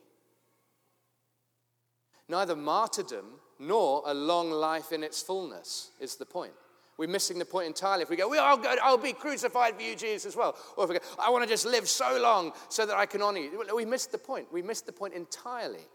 Neither 2.28 2.54
martyrdom 2.54 3.26
nor 3.58 4.02
a 4.06 4.14
long 4.14 4.50
life 4.50 4.92
in 4.92 5.02
its 5.02 5.20
fullness 5.20 5.90
is 6.00 6.16
the 6.16 6.24
point. 6.24 6.52
We're 7.00 7.08
missing 7.08 7.38
the 7.38 7.46
point 7.46 7.66
entirely. 7.66 8.02
If 8.02 8.10
we 8.10 8.16
go, 8.16 8.28
well, 8.28 8.44
I'll, 8.44 8.58
go, 8.58 8.76
I'll 8.82 8.98
be 8.98 9.14
crucified 9.14 9.74
for 9.74 9.80
you, 9.80 9.96
Jesus, 9.96 10.26
as 10.26 10.36
well. 10.36 10.54
Or 10.76 10.84
if 10.84 10.90
we 10.90 10.98
go, 10.98 11.04
I 11.18 11.30
want 11.30 11.42
to 11.42 11.48
just 11.48 11.64
live 11.64 11.88
so 11.88 12.20
long 12.20 12.52
so 12.68 12.84
that 12.84 12.94
I 12.94 13.06
can 13.06 13.22
honor 13.22 13.38
you. 13.38 13.64
We 13.74 13.86
missed 13.86 14.12
the 14.12 14.18
point. 14.18 14.52
We 14.52 14.60
missed 14.60 14.84
the 14.84 14.92
point 14.92 15.14
entirely. 15.14 15.86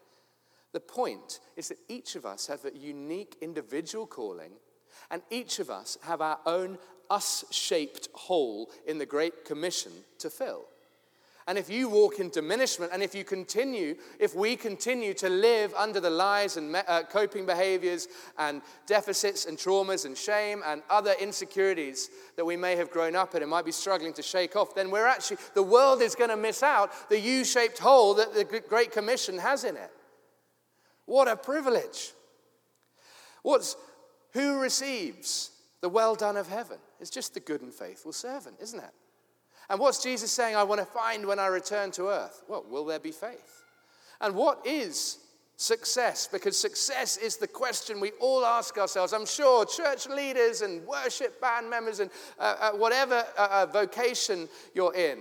The 0.74 0.80
point 0.80 1.41
is 1.56 1.68
that 1.68 1.78
each 1.89 2.15
of 2.15 2.26
us 2.26 2.48
have 2.48 2.65
a 2.65 2.76
unique 2.76 3.38
individual 3.39 4.08
calling, 4.08 4.54
and 5.12 5.22
each 5.30 5.60
of 5.60 5.70
us 5.70 6.00
have 6.02 6.22
our 6.22 6.39
own 6.48 6.80
us 7.12 7.46
shaped 7.52 8.10
hole 8.15 8.72
in 8.88 8.98
the 8.98 9.06
Great 9.06 9.46
Commission 9.46 9.91
to 10.18 10.32
fill. 10.32 10.65
And 11.47 11.60
if 11.60 11.69
you 11.69 11.89
walk 11.89 12.19
in 12.19 12.29
diminishment, 12.29 12.91
and 12.91 13.03
if 13.03 13.13
you 13.13 13.23
continue, 13.23 13.95
if 14.19 14.34
we 14.34 14.55
continue 14.55 15.13
to 15.15 15.29
live 15.29 15.75
under 15.75 15.99
the 15.99 16.10
lies 16.10 16.58
and 16.58 16.75
uh, 16.75 17.03
coping 17.03 17.45
behaviors 17.45 18.08
and 18.39 18.63
deficits 18.88 19.45
and 19.45 19.55
traumas 19.55 20.05
and 20.05 20.17
shame 20.17 20.63
and 20.65 20.81
other 20.89 21.13
insecurities 21.19 22.10
that 22.36 22.45
we 22.45 22.58
may 22.58 22.75
have 22.75 22.89
grown 22.89 23.15
up 23.15 23.36
in 23.36 23.43
and 23.43 23.51
might 23.51 23.63
be 23.65 23.71
struggling 23.71 24.12
to 24.13 24.23
shake 24.23 24.55
off, 24.55 24.73
then 24.73 24.89
we're 24.89 25.05
actually, 25.05 25.38
the 25.53 25.62
world 25.62 26.01
is 26.01 26.15
going 26.15 26.31
to 26.31 26.38
miss 26.38 26.63
out 26.63 26.91
the 27.10 27.19
U 27.19 27.45
shaped 27.45 27.77
hole 27.77 28.15
that 28.15 28.34
the 28.34 28.63
Great 28.67 28.91
Commission 28.91 29.38
has 29.38 29.65
in 29.65 29.75
it. 29.75 29.91
What 31.05 31.27
a 31.27 31.36
privilege. 31.36 32.13
What's, 33.43 33.75
who 34.34 34.60
receives 34.60 35.51
the 35.81 35.89
well 35.89 36.15
done 36.15 36.38
of 36.38 36.47
heaven? 36.47 36.79
It's 36.99 37.12
just 37.12 37.36
the 37.36 37.39
good 37.39 37.62
and 37.62 37.71
faithful 37.71 38.13
servant, 38.13 38.55
isn't 38.60 38.79
it? 38.79 38.93
And 39.69 39.80
what's 39.80 40.04
Jesus 40.04 40.32
saying 40.32 40.56
I 40.56 40.63
want 40.63 40.80
to 40.80 40.86
find 40.86 41.25
when 41.25 41.39
I 41.39 41.47
return 41.47 41.91
to 41.91 42.08
earth? 42.08 42.43
Well, 42.47 42.65
will 42.69 42.86
there 42.86 42.99
be 42.99 43.12
faith? 43.12 43.63
And 44.21 44.36
what 44.36 44.65
is 44.65 45.17
success? 45.58 46.28
Because 46.32 46.58
success 46.58 47.17
is 47.17 47.38
the 47.38 47.47
question 47.47 47.99
we 47.99 48.12
all 48.19 48.45
ask 48.45 48.78
ourselves. 48.78 49.13
I'm 49.13 49.25
sure 49.25 49.65
church 49.65 50.08
leaders 50.08 50.62
and 50.62 50.86
worship 50.86 51.41
band 51.41 51.69
members 51.69 51.99
and 51.99 52.12
uh, 52.39 52.56
uh, 52.60 52.71
whatever 52.71 53.25
uh, 53.38 53.47
uh 53.51 53.65
vocation 53.65 54.47
you're 54.73 54.93
in, 54.93 55.19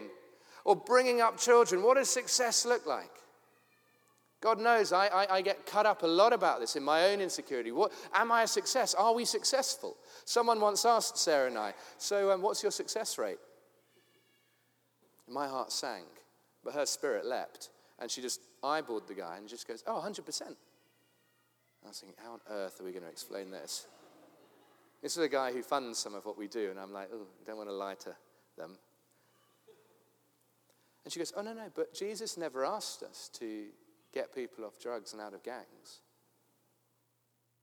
or 0.64 0.76
bringing 0.76 1.20
up 1.20 1.38
children, 1.38 1.83
what 1.83 1.96
does 1.96 2.11
success 2.11 2.64
look 2.66 2.87
like? 2.87 3.11
God 4.44 4.61
knows 4.61 4.92
I, 4.92 5.07
I, 5.07 5.37
I, 5.37 5.40
get 5.40 5.64
cut 5.64 5.87
up 5.87 6.02
a 6.02 6.07
lot 6.07 6.35
about 6.35 6.61
this 6.61 6.76
in 6.76 6.83
my 6.83 7.07
own 7.07 7.22
insecurity. 7.22 7.72
What, 7.72 7.92
am 8.12 8.30
I 8.30 8.42
a 8.42 8.46
success? 8.46 8.92
Are 8.92 9.14
we 9.14 9.24
successful? 9.24 9.96
Someone 10.26 10.61
once 10.61 10.85
asked 10.85 11.16
Sarah 11.16 11.48
and 11.48 11.57
I, 11.57 11.72
So, 11.96 12.30
um, 12.30 12.42
what's 12.42 12.62
your 12.62 12.70
success 12.70 13.16
rate? 13.16 13.38
My 15.28 15.48
heart 15.48 15.72
sank, 15.72 16.06
but 16.62 16.74
her 16.74 16.87
spirit 16.87 17.24
leapt. 17.24 17.70
And 17.98 18.10
she 18.10 18.20
just 18.20 18.40
eyeballed 18.62 19.06
the 19.06 19.14
guy 19.14 19.37
and 19.38 19.48
just 19.48 19.66
goes, 19.66 19.82
Oh, 19.87 20.02
100%. 20.04 20.42
I 20.42 21.88
was 21.88 22.00
thinking, 22.00 22.16
How 22.22 22.32
on 22.32 22.40
earth 22.50 22.80
are 22.80 22.84
we 22.84 22.92
going 22.92 23.04
to 23.04 23.10
explain 23.10 23.50
this? 23.50 23.87
This 25.02 25.16
is 25.16 25.22
a 25.22 25.28
guy 25.28 25.52
who 25.52 25.62
funds 25.62 25.98
some 25.98 26.14
of 26.14 26.24
what 26.24 26.38
we 26.38 26.48
do, 26.48 26.70
and 26.70 26.78
I'm 26.78 26.92
like, 26.92 27.08
Oh, 27.12 27.26
I 27.42 27.46
don't 27.46 27.56
want 27.56 27.68
to 27.68 27.74
lie 27.74 27.94
to 27.94 28.14
them. 28.56 28.78
And 31.04 31.12
she 31.12 31.20
goes, 31.20 31.32
Oh, 31.37 31.42
no, 31.42 31.52
no, 31.52 31.70
but 31.74 31.94
Jesus 31.94 32.37
never 32.37 32.64
asked 32.64 33.02
us 33.02 33.30
to 33.34 33.66
get 34.12 34.34
people 34.34 34.64
off 34.64 34.80
drugs 34.80 35.12
and 35.12 35.20
out 35.20 35.34
of 35.34 35.42
gangs. 35.42 36.00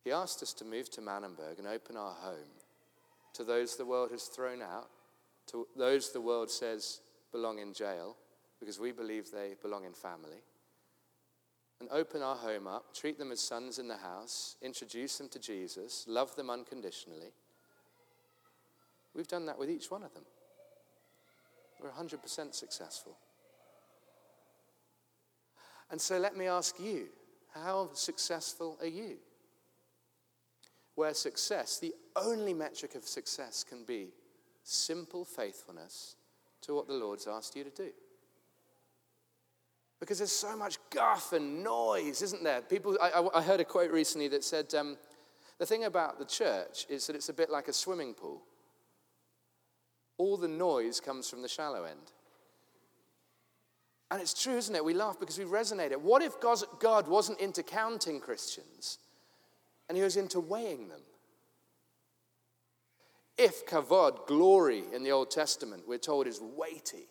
He 0.04 0.12
asked 0.12 0.42
us 0.42 0.54
to 0.54 0.66
move 0.66 0.90
to 0.92 1.02
Manenberg 1.02 1.60
and 1.60 1.68
open 1.68 1.96
our 1.96 2.14
home 2.14 2.62
to 3.34 3.44
those 3.44 3.78
the 3.78 3.86
world 3.86 4.12
has 4.12 4.24
thrown 4.24 4.62
out, 4.62 4.90
to 5.48 5.68
those 5.76 6.12
the 6.12 6.22
world 6.22 6.50
says 6.50 7.02
belong 7.32 7.60
in 7.60 7.74
jail 7.74 8.18
because 8.60 8.80
we 8.80 8.92
believe 8.92 9.32
they 9.32 9.56
belong 9.62 9.86
in 9.86 9.94
family. 9.94 10.44
And 11.80 11.90
open 11.92 12.22
our 12.22 12.36
home 12.36 12.68
up, 12.68 12.94
treat 12.94 13.18
them 13.18 13.32
as 13.32 13.40
sons 13.40 13.80
in 13.80 13.88
the 13.88 13.98
house, 13.98 14.56
introduce 14.62 15.18
them 15.18 15.30
to 15.30 15.40
Jesus, 15.40 16.06
love 16.08 16.36
them 16.36 16.52
unconditionally. 16.52 17.34
We've 19.16 19.28
done 19.28 19.48
that 19.48 19.58
with 19.58 19.70
each 19.70 19.90
one 19.90 20.04
of 20.04 20.14
them. 20.14 20.24
We're 21.82 21.90
100% 21.90 22.54
successful. 22.54 23.18
And 25.90 26.00
so 26.00 26.20
let 26.20 26.38
me 26.38 26.46
ask 26.46 26.80
you 26.80 27.08
how 27.54 27.90
successful 27.94 28.78
are 28.80 28.88
you? 28.88 29.18
Where 30.94 31.16
success, 31.16 31.80
the 31.80 31.94
only 32.16 32.54
metric 32.54 32.94
of 32.94 33.04
success, 33.04 33.66
can 33.68 33.84
be 33.84 34.10
simple 34.64 35.26
faithfulness 35.26 36.16
to 36.62 36.76
what 36.76 36.88
the 36.88 36.94
Lord's 36.94 37.28
asked 37.28 37.56
you 37.56 37.64
to 37.64 37.70
do. 37.70 37.90
Because 40.00 40.18
there's 40.18 40.32
so 40.32 40.58
much 40.58 40.78
guff 40.90 41.32
and 41.32 41.64
noise, 41.64 42.22
isn't 42.24 42.44
there? 42.44 42.62
People, 42.62 42.98
I, 43.02 43.28
I 43.36 43.42
heard 43.42 43.60
a 43.60 43.66
quote 43.66 43.92
recently 43.92 44.28
that 44.30 44.44
said, 44.44 44.74
um, 44.74 44.98
the 45.60 45.66
thing 45.66 45.84
about 45.84 46.18
the 46.18 46.26
church 46.26 46.88
is 46.90 47.06
that 47.06 47.16
it's 47.16 47.30
a 47.30 47.34
bit 47.34 47.52
like 47.52 47.68
a 47.68 47.74
swimming 47.74 48.16
pool. 48.16 48.42
All 50.18 50.38
the 50.38 50.48
noise 50.48 51.00
comes 51.00 51.30
from 51.30 51.44
the 51.44 51.48
shallow 51.48 51.84
end. 51.84 52.12
And 54.10 54.20
it's 54.20 54.34
true, 54.34 54.58
isn't 54.58 54.76
it? 54.76 54.84
We 54.84 54.94
laugh 54.94 55.20
because 55.20 55.38
we 55.38 55.46
resonate 55.46 55.92
it. 55.92 56.02
What 56.02 56.22
if 56.22 56.34
God 56.42 57.08
wasn't 57.08 57.40
into 57.40 57.64
counting 57.64 58.20
Christians 58.20 58.98
and 59.88 59.98
he 59.98 60.04
was 60.04 60.18
into 60.18 60.40
weighing 60.40 60.90
them? 60.90 61.00
If 63.38 63.66
kavod, 63.66 64.28
glory 64.28 64.84
in 64.94 65.04
the 65.04 65.12
Old 65.12 65.32
Testament, 65.32 65.84
we're 65.88 65.98
told 65.98 66.28
is 66.28 66.40
weighty, 66.42 67.08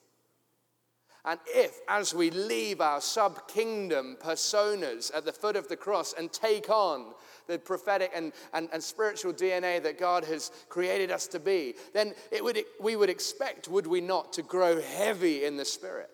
and 1.25 1.39
if, 1.47 1.81
as 1.87 2.15
we 2.15 2.31
leave 2.31 2.81
our 2.81 3.01
sub 3.01 3.47
kingdom 3.47 4.17
personas 4.23 5.15
at 5.15 5.27
the 5.27 5.33
foot 5.33 5.55
of 5.55 5.69
the 5.69 5.77
cross 5.77 6.15
and 6.15 6.33
take 6.33 6.71
on 6.71 7.13
the 7.47 7.59
prophetic 7.59 8.11
and, 8.15 8.33
and, 8.55 8.71
and 8.73 8.83
spiritual 8.83 9.35
DNA 9.35 9.83
that 9.83 9.99
God 9.99 10.25
has 10.25 10.51
created 10.71 11.11
us 11.11 11.27
to 11.29 11.39
be, 11.39 11.75
then 11.93 12.15
it 12.31 12.43
would, 12.43 12.59
we 12.81 12.97
would 12.97 13.11
expect, 13.11 13.69
would 13.69 13.87
we 13.87 14.01
not, 14.01 14.33
to 14.35 14.43
grow 14.43 14.81
heavy 14.81 15.45
in 15.45 15.59
the 15.59 15.65
spirit. 15.65 16.09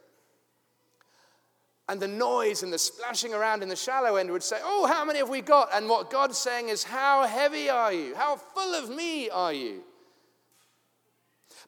And 1.88 2.00
the 2.00 2.08
noise 2.08 2.64
and 2.64 2.72
the 2.72 2.78
splashing 2.78 3.32
around 3.32 3.62
in 3.62 3.68
the 3.68 3.76
shallow 3.76 4.16
end 4.16 4.32
would 4.32 4.42
say, 4.42 4.58
Oh, 4.60 4.86
how 4.86 5.04
many 5.04 5.20
have 5.20 5.28
we 5.28 5.40
got? 5.40 5.68
And 5.72 5.88
what 5.88 6.10
God's 6.10 6.36
saying 6.36 6.68
is, 6.68 6.82
How 6.82 7.28
heavy 7.28 7.70
are 7.70 7.92
you? 7.92 8.16
How 8.16 8.34
full 8.34 8.74
of 8.74 8.90
me 8.90 9.30
are 9.30 9.52
you? 9.52 9.84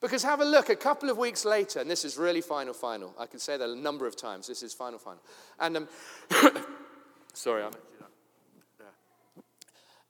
Because 0.00 0.22
have 0.22 0.40
a 0.40 0.44
look, 0.44 0.68
a 0.68 0.76
couple 0.76 1.10
of 1.10 1.18
weeks 1.18 1.44
later, 1.44 1.80
and 1.80 1.90
this 1.90 2.04
is 2.04 2.16
really 2.16 2.40
final, 2.40 2.72
final. 2.72 3.14
I 3.18 3.26
can 3.26 3.40
say 3.40 3.56
that 3.56 3.68
a 3.68 3.74
number 3.74 4.06
of 4.06 4.16
times. 4.16 4.46
This 4.46 4.62
is 4.62 4.72
final, 4.72 4.98
final. 4.98 5.20
And 5.58 5.76
um, 5.76 5.88
sorry, 7.32 7.64
I'm. 7.64 7.72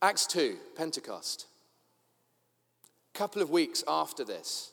Acts 0.00 0.26
2, 0.26 0.56
Pentecost. 0.76 1.46
A 3.14 3.18
couple 3.18 3.42
of 3.42 3.50
weeks 3.50 3.82
after 3.88 4.24
this. 4.24 4.72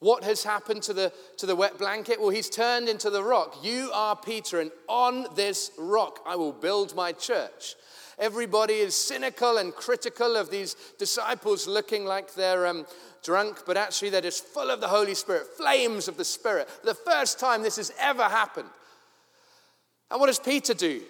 What 0.00 0.24
has 0.24 0.42
happened 0.42 0.82
to 0.84 0.92
the, 0.92 1.12
to 1.38 1.46
the 1.46 1.54
wet 1.54 1.78
blanket? 1.78 2.20
Well, 2.20 2.30
he's 2.30 2.50
turned 2.50 2.88
into 2.88 3.08
the 3.08 3.22
rock. 3.22 3.58
You 3.62 3.90
are 3.94 4.16
Peter, 4.16 4.60
and 4.60 4.72
on 4.88 5.26
this 5.36 5.70
rock 5.78 6.20
I 6.26 6.36
will 6.36 6.52
build 6.52 6.96
my 6.96 7.12
church. 7.12 7.76
Everybody 8.18 8.74
is 8.74 8.94
cynical 8.94 9.58
and 9.58 9.74
critical 9.74 10.36
of 10.36 10.50
these 10.50 10.76
disciples 10.98 11.66
looking 11.66 12.04
like 12.04 12.34
they're 12.34 12.66
um, 12.66 12.86
drunk, 13.22 13.62
but 13.66 13.76
actually 13.76 14.10
they're 14.10 14.20
just 14.20 14.44
full 14.44 14.70
of 14.70 14.80
the 14.80 14.88
Holy 14.88 15.14
Spirit, 15.14 15.46
flames 15.56 16.06
of 16.06 16.16
the 16.16 16.24
Spirit. 16.24 16.68
The 16.84 16.94
first 16.94 17.40
time 17.40 17.62
this 17.62 17.76
has 17.76 17.92
ever 17.98 18.24
happened. 18.24 18.68
And 20.10 20.20
what 20.20 20.26
does 20.26 20.38
Peter 20.38 20.74
do? 20.74 21.02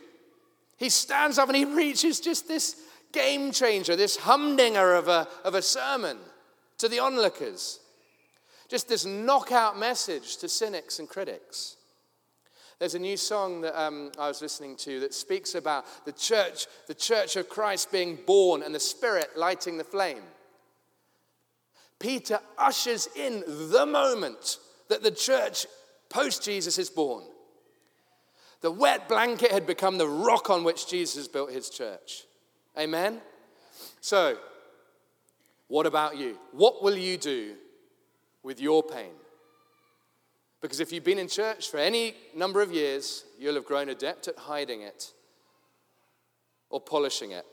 He 0.78 0.88
stands 0.88 1.38
up 1.38 1.48
and 1.48 1.56
he 1.56 1.66
preaches 1.74 2.20
just 2.20 2.48
this 2.48 2.76
game 3.12 3.52
changer, 3.52 3.96
this 3.96 4.16
humdinger 4.16 4.94
of 4.94 5.08
a, 5.08 5.28
of 5.44 5.54
a 5.54 5.62
sermon 5.62 6.18
to 6.78 6.88
the 6.88 7.00
onlookers. 7.00 7.80
Just 8.68 8.88
this 8.88 9.04
knockout 9.04 9.78
message 9.78 10.38
to 10.38 10.48
cynics 10.48 10.98
and 10.98 11.08
critics. 11.08 11.76
There's 12.78 12.94
a 12.94 12.98
new 12.98 13.16
song 13.16 13.60
that 13.62 13.80
um, 13.80 14.10
I 14.18 14.28
was 14.28 14.42
listening 14.42 14.76
to 14.78 15.00
that 15.00 15.14
speaks 15.14 15.54
about 15.54 15.86
the 16.04 16.12
church, 16.12 16.66
the 16.86 16.94
church 16.94 17.36
of 17.36 17.48
Christ 17.48 17.92
being 17.92 18.18
born 18.26 18.62
and 18.62 18.74
the 18.74 18.80
Spirit 18.80 19.30
lighting 19.36 19.78
the 19.78 19.84
flame. 19.84 20.22
Peter 21.98 22.40
ushers 22.58 23.08
in 23.16 23.44
the 23.46 23.86
moment 23.86 24.58
that 24.88 25.02
the 25.02 25.10
church 25.10 25.66
post 26.08 26.42
Jesus 26.42 26.78
is 26.78 26.90
born. 26.90 27.24
The 28.60 28.70
wet 28.70 29.08
blanket 29.08 29.52
had 29.52 29.66
become 29.66 29.98
the 29.98 30.08
rock 30.08 30.50
on 30.50 30.64
which 30.64 30.88
Jesus 30.88 31.28
built 31.28 31.52
his 31.52 31.70
church. 31.70 32.24
Amen? 32.78 33.20
So, 34.00 34.36
what 35.68 35.86
about 35.86 36.16
you? 36.16 36.38
What 36.52 36.82
will 36.82 36.96
you 36.96 37.16
do 37.16 37.54
with 38.42 38.60
your 38.60 38.82
pain? 38.82 39.12
Because 40.64 40.80
if 40.80 40.92
you've 40.94 41.04
been 41.04 41.18
in 41.18 41.28
church 41.28 41.68
for 41.68 41.76
any 41.76 42.14
number 42.34 42.62
of 42.62 42.72
years, 42.72 43.26
you'll 43.38 43.56
have 43.56 43.66
grown 43.66 43.90
adept 43.90 44.28
at 44.28 44.38
hiding 44.38 44.80
it 44.80 45.12
or 46.70 46.80
polishing 46.80 47.32
it. 47.32 47.44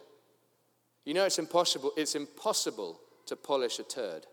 You 1.04 1.14
know 1.14 1.26
it's 1.26 1.38
impossible, 1.38 1.92
it's 1.98 2.16
impossible 2.16 3.02
to 3.26 3.36
polish 3.36 3.80
a 3.80 3.84
turd. 3.84 4.28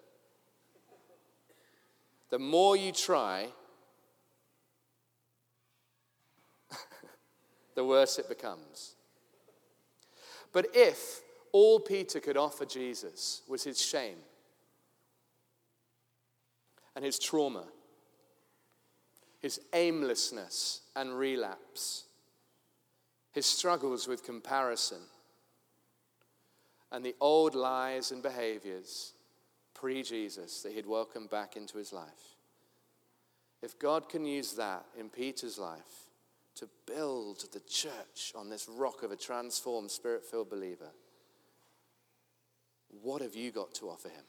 The 2.31 2.39
more 2.39 2.77
you 2.77 2.93
try, 2.93 3.49
the 7.75 7.85
worse 7.85 8.21
it 8.21 8.29
becomes. 8.29 8.95
But 10.53 10.69
if 10.73 11.21
all 11.51 11.81
Peter 11.81 12.21
could 12.21 12.37
offer 12.37 12.65
Jesus 12.65 13.43
was 13.49 13.65
his 13.65 13.83
shame 13.83 14.19
and 16.95 17.05
his 17.05 17.19
trauma, 17.19 17.65
his 19.41 19.61
aimlessness 19.73 20.83
and 20.97 21.17
relapse, 21.17 22.05
his 23.33 23.47
struggles 23.47 24.09
with 24.09 24.25
comparison, 24.25 25.01
and 26.91 27.05
the 27.05 27.15
old 27.21 27.55
lies 27.55 28.11
and 28.11 28.23
behaviors 28.23 29.13
pre 29.75 30.03
Jesus 30.03 30.63
that 30.63 30.73
he'd 30.73 30.87
welcomed 30.87 31.31
back 31.31 31.57
into 31.57 31.79
his 31.79 31.93
life. 31.93 32.37
If 33.63 33.79
God 33.79 34.09
can 34.09 34.25
use 34.25 34.53
that 34.53 34.85
in 34.99 35.09
Peter's 35.09 35.59
life 35.59 36.09
to 36.57 36.69
build 36.87 37.45
the 37.53 37.61
church 37.61 38.33
on 38.35 38.49
this 38.49 38.69
rock 38.69 39.03
of 39.03 39.13
a 39.13 39.17
transformed, 39.17 39.91
spirit 39.91 40.25
filled 40.25 40.51
believer, 40.51 40.91
what 43.03 43.21
have 43.21 43.35
you 43.35 43.51
got 43.51 43.75
to 43.75 43.89
offer 43.89 44.09
him? 44.09 44.25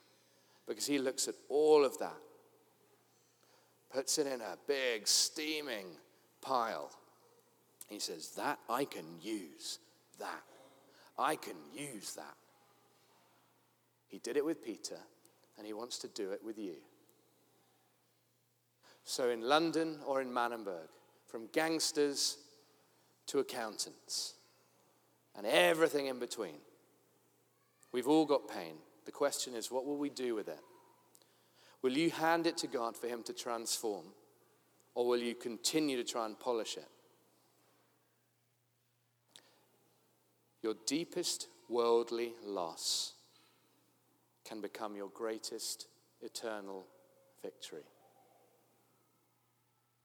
Because 0.67 0.85
he 0.85 0.99
looks 0.99 1.27
at 1.27 1.35
all 1.47 1.85
of 1.85 1.97
that, 1.99 2.17
puts 3.93 4.17
it 4.17 4.28
in 4.28 4.41
a 4.41 4.58
big, 4.67 5.08
steaming 5.08 5.88
pile. 6.41 6.91
He 7.88 7.99
says, 7.99 8.32
That 8.38 8.60
I 8.69 8.86
can 8.86 9.06
use. 9.21 9.80
That. 10.19 10.43
I 11.17 11.36
can 11.36 11.56
use 11.73 12.13
that. 12.15 12.36
He 14.08 14.19
did 14.19 14.38
it 14.38 14.45
with 14.45 14.63
Peter 14.63 14.97
and 15.58 15.67
He 15.67 15.73
wants 15.73 15.99
to 15.99 16.08
do 16.08 16.32
it 16.32 16.43
with 16.43 16.58
you. 16.58 16.75
So, 19.04 19.30
in 19.30 19.41
London 19.41 19.99
or 20.06 20.21
in 20.21 20.30
Manenberg, 20.30 20.88
from 21.28 21.47
gangsters 21.52 22.38
to 23.28 23.39
accountants, 23.39 24.36
and 25.36 25.45
everything 25.45 26.08
in 26.08 26.19
between, 26.19 26.58
we've 27.91 28.08
all 28.08 28.25
got 28.25 28.47
pain. 28.47 28.75
The 29.06 29.12
question 29.12 29.56
is, 29.56 29.71
what 29.71 29.86
will 29.86 29.97
we 29.97 30.10
do 30.10 30.36
with 30.36 30.47
it? 30.47 30.60
Will 31.81 31.97
you 31.97 32.09
hand 32.09 32.45
it 32.45 32.57
to 32.57 32.67
God 32.67 32.97
for 32.97 33.07
Him 33.07 33.23
to 33.23 33.33
transform, 33.33 34.05
or 34.95 35.07
will 35.07 35.19
you 35.19 35.35
continue 35.35 35.97
to 35.97 36.03
try 36.03 36.25
and 36.25 36.37
polish 36.37 36.77
it? 36.77 36.87
Your 40.61 40.75
deepest 40.85 41.47
worldly 41.69 42.33
loss 42.43 43.13
can 44.43 44.59
become 44.59 44.95
your 44.95 45.09
greatest 45.09 45.87
eternal 46.21 46.85
victory. 47.41 47.85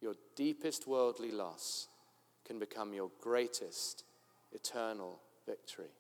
Your 0.01 0.15
deepest 0.37 0.87
worldly 0.87 1.33
loss 1.33 1.89
can 2.47 2.59
become 2.59 2.93
your 2.93 3.11
greatest 3.21 4.05
eternal 4.53 5.19
victory. 5.47 5.91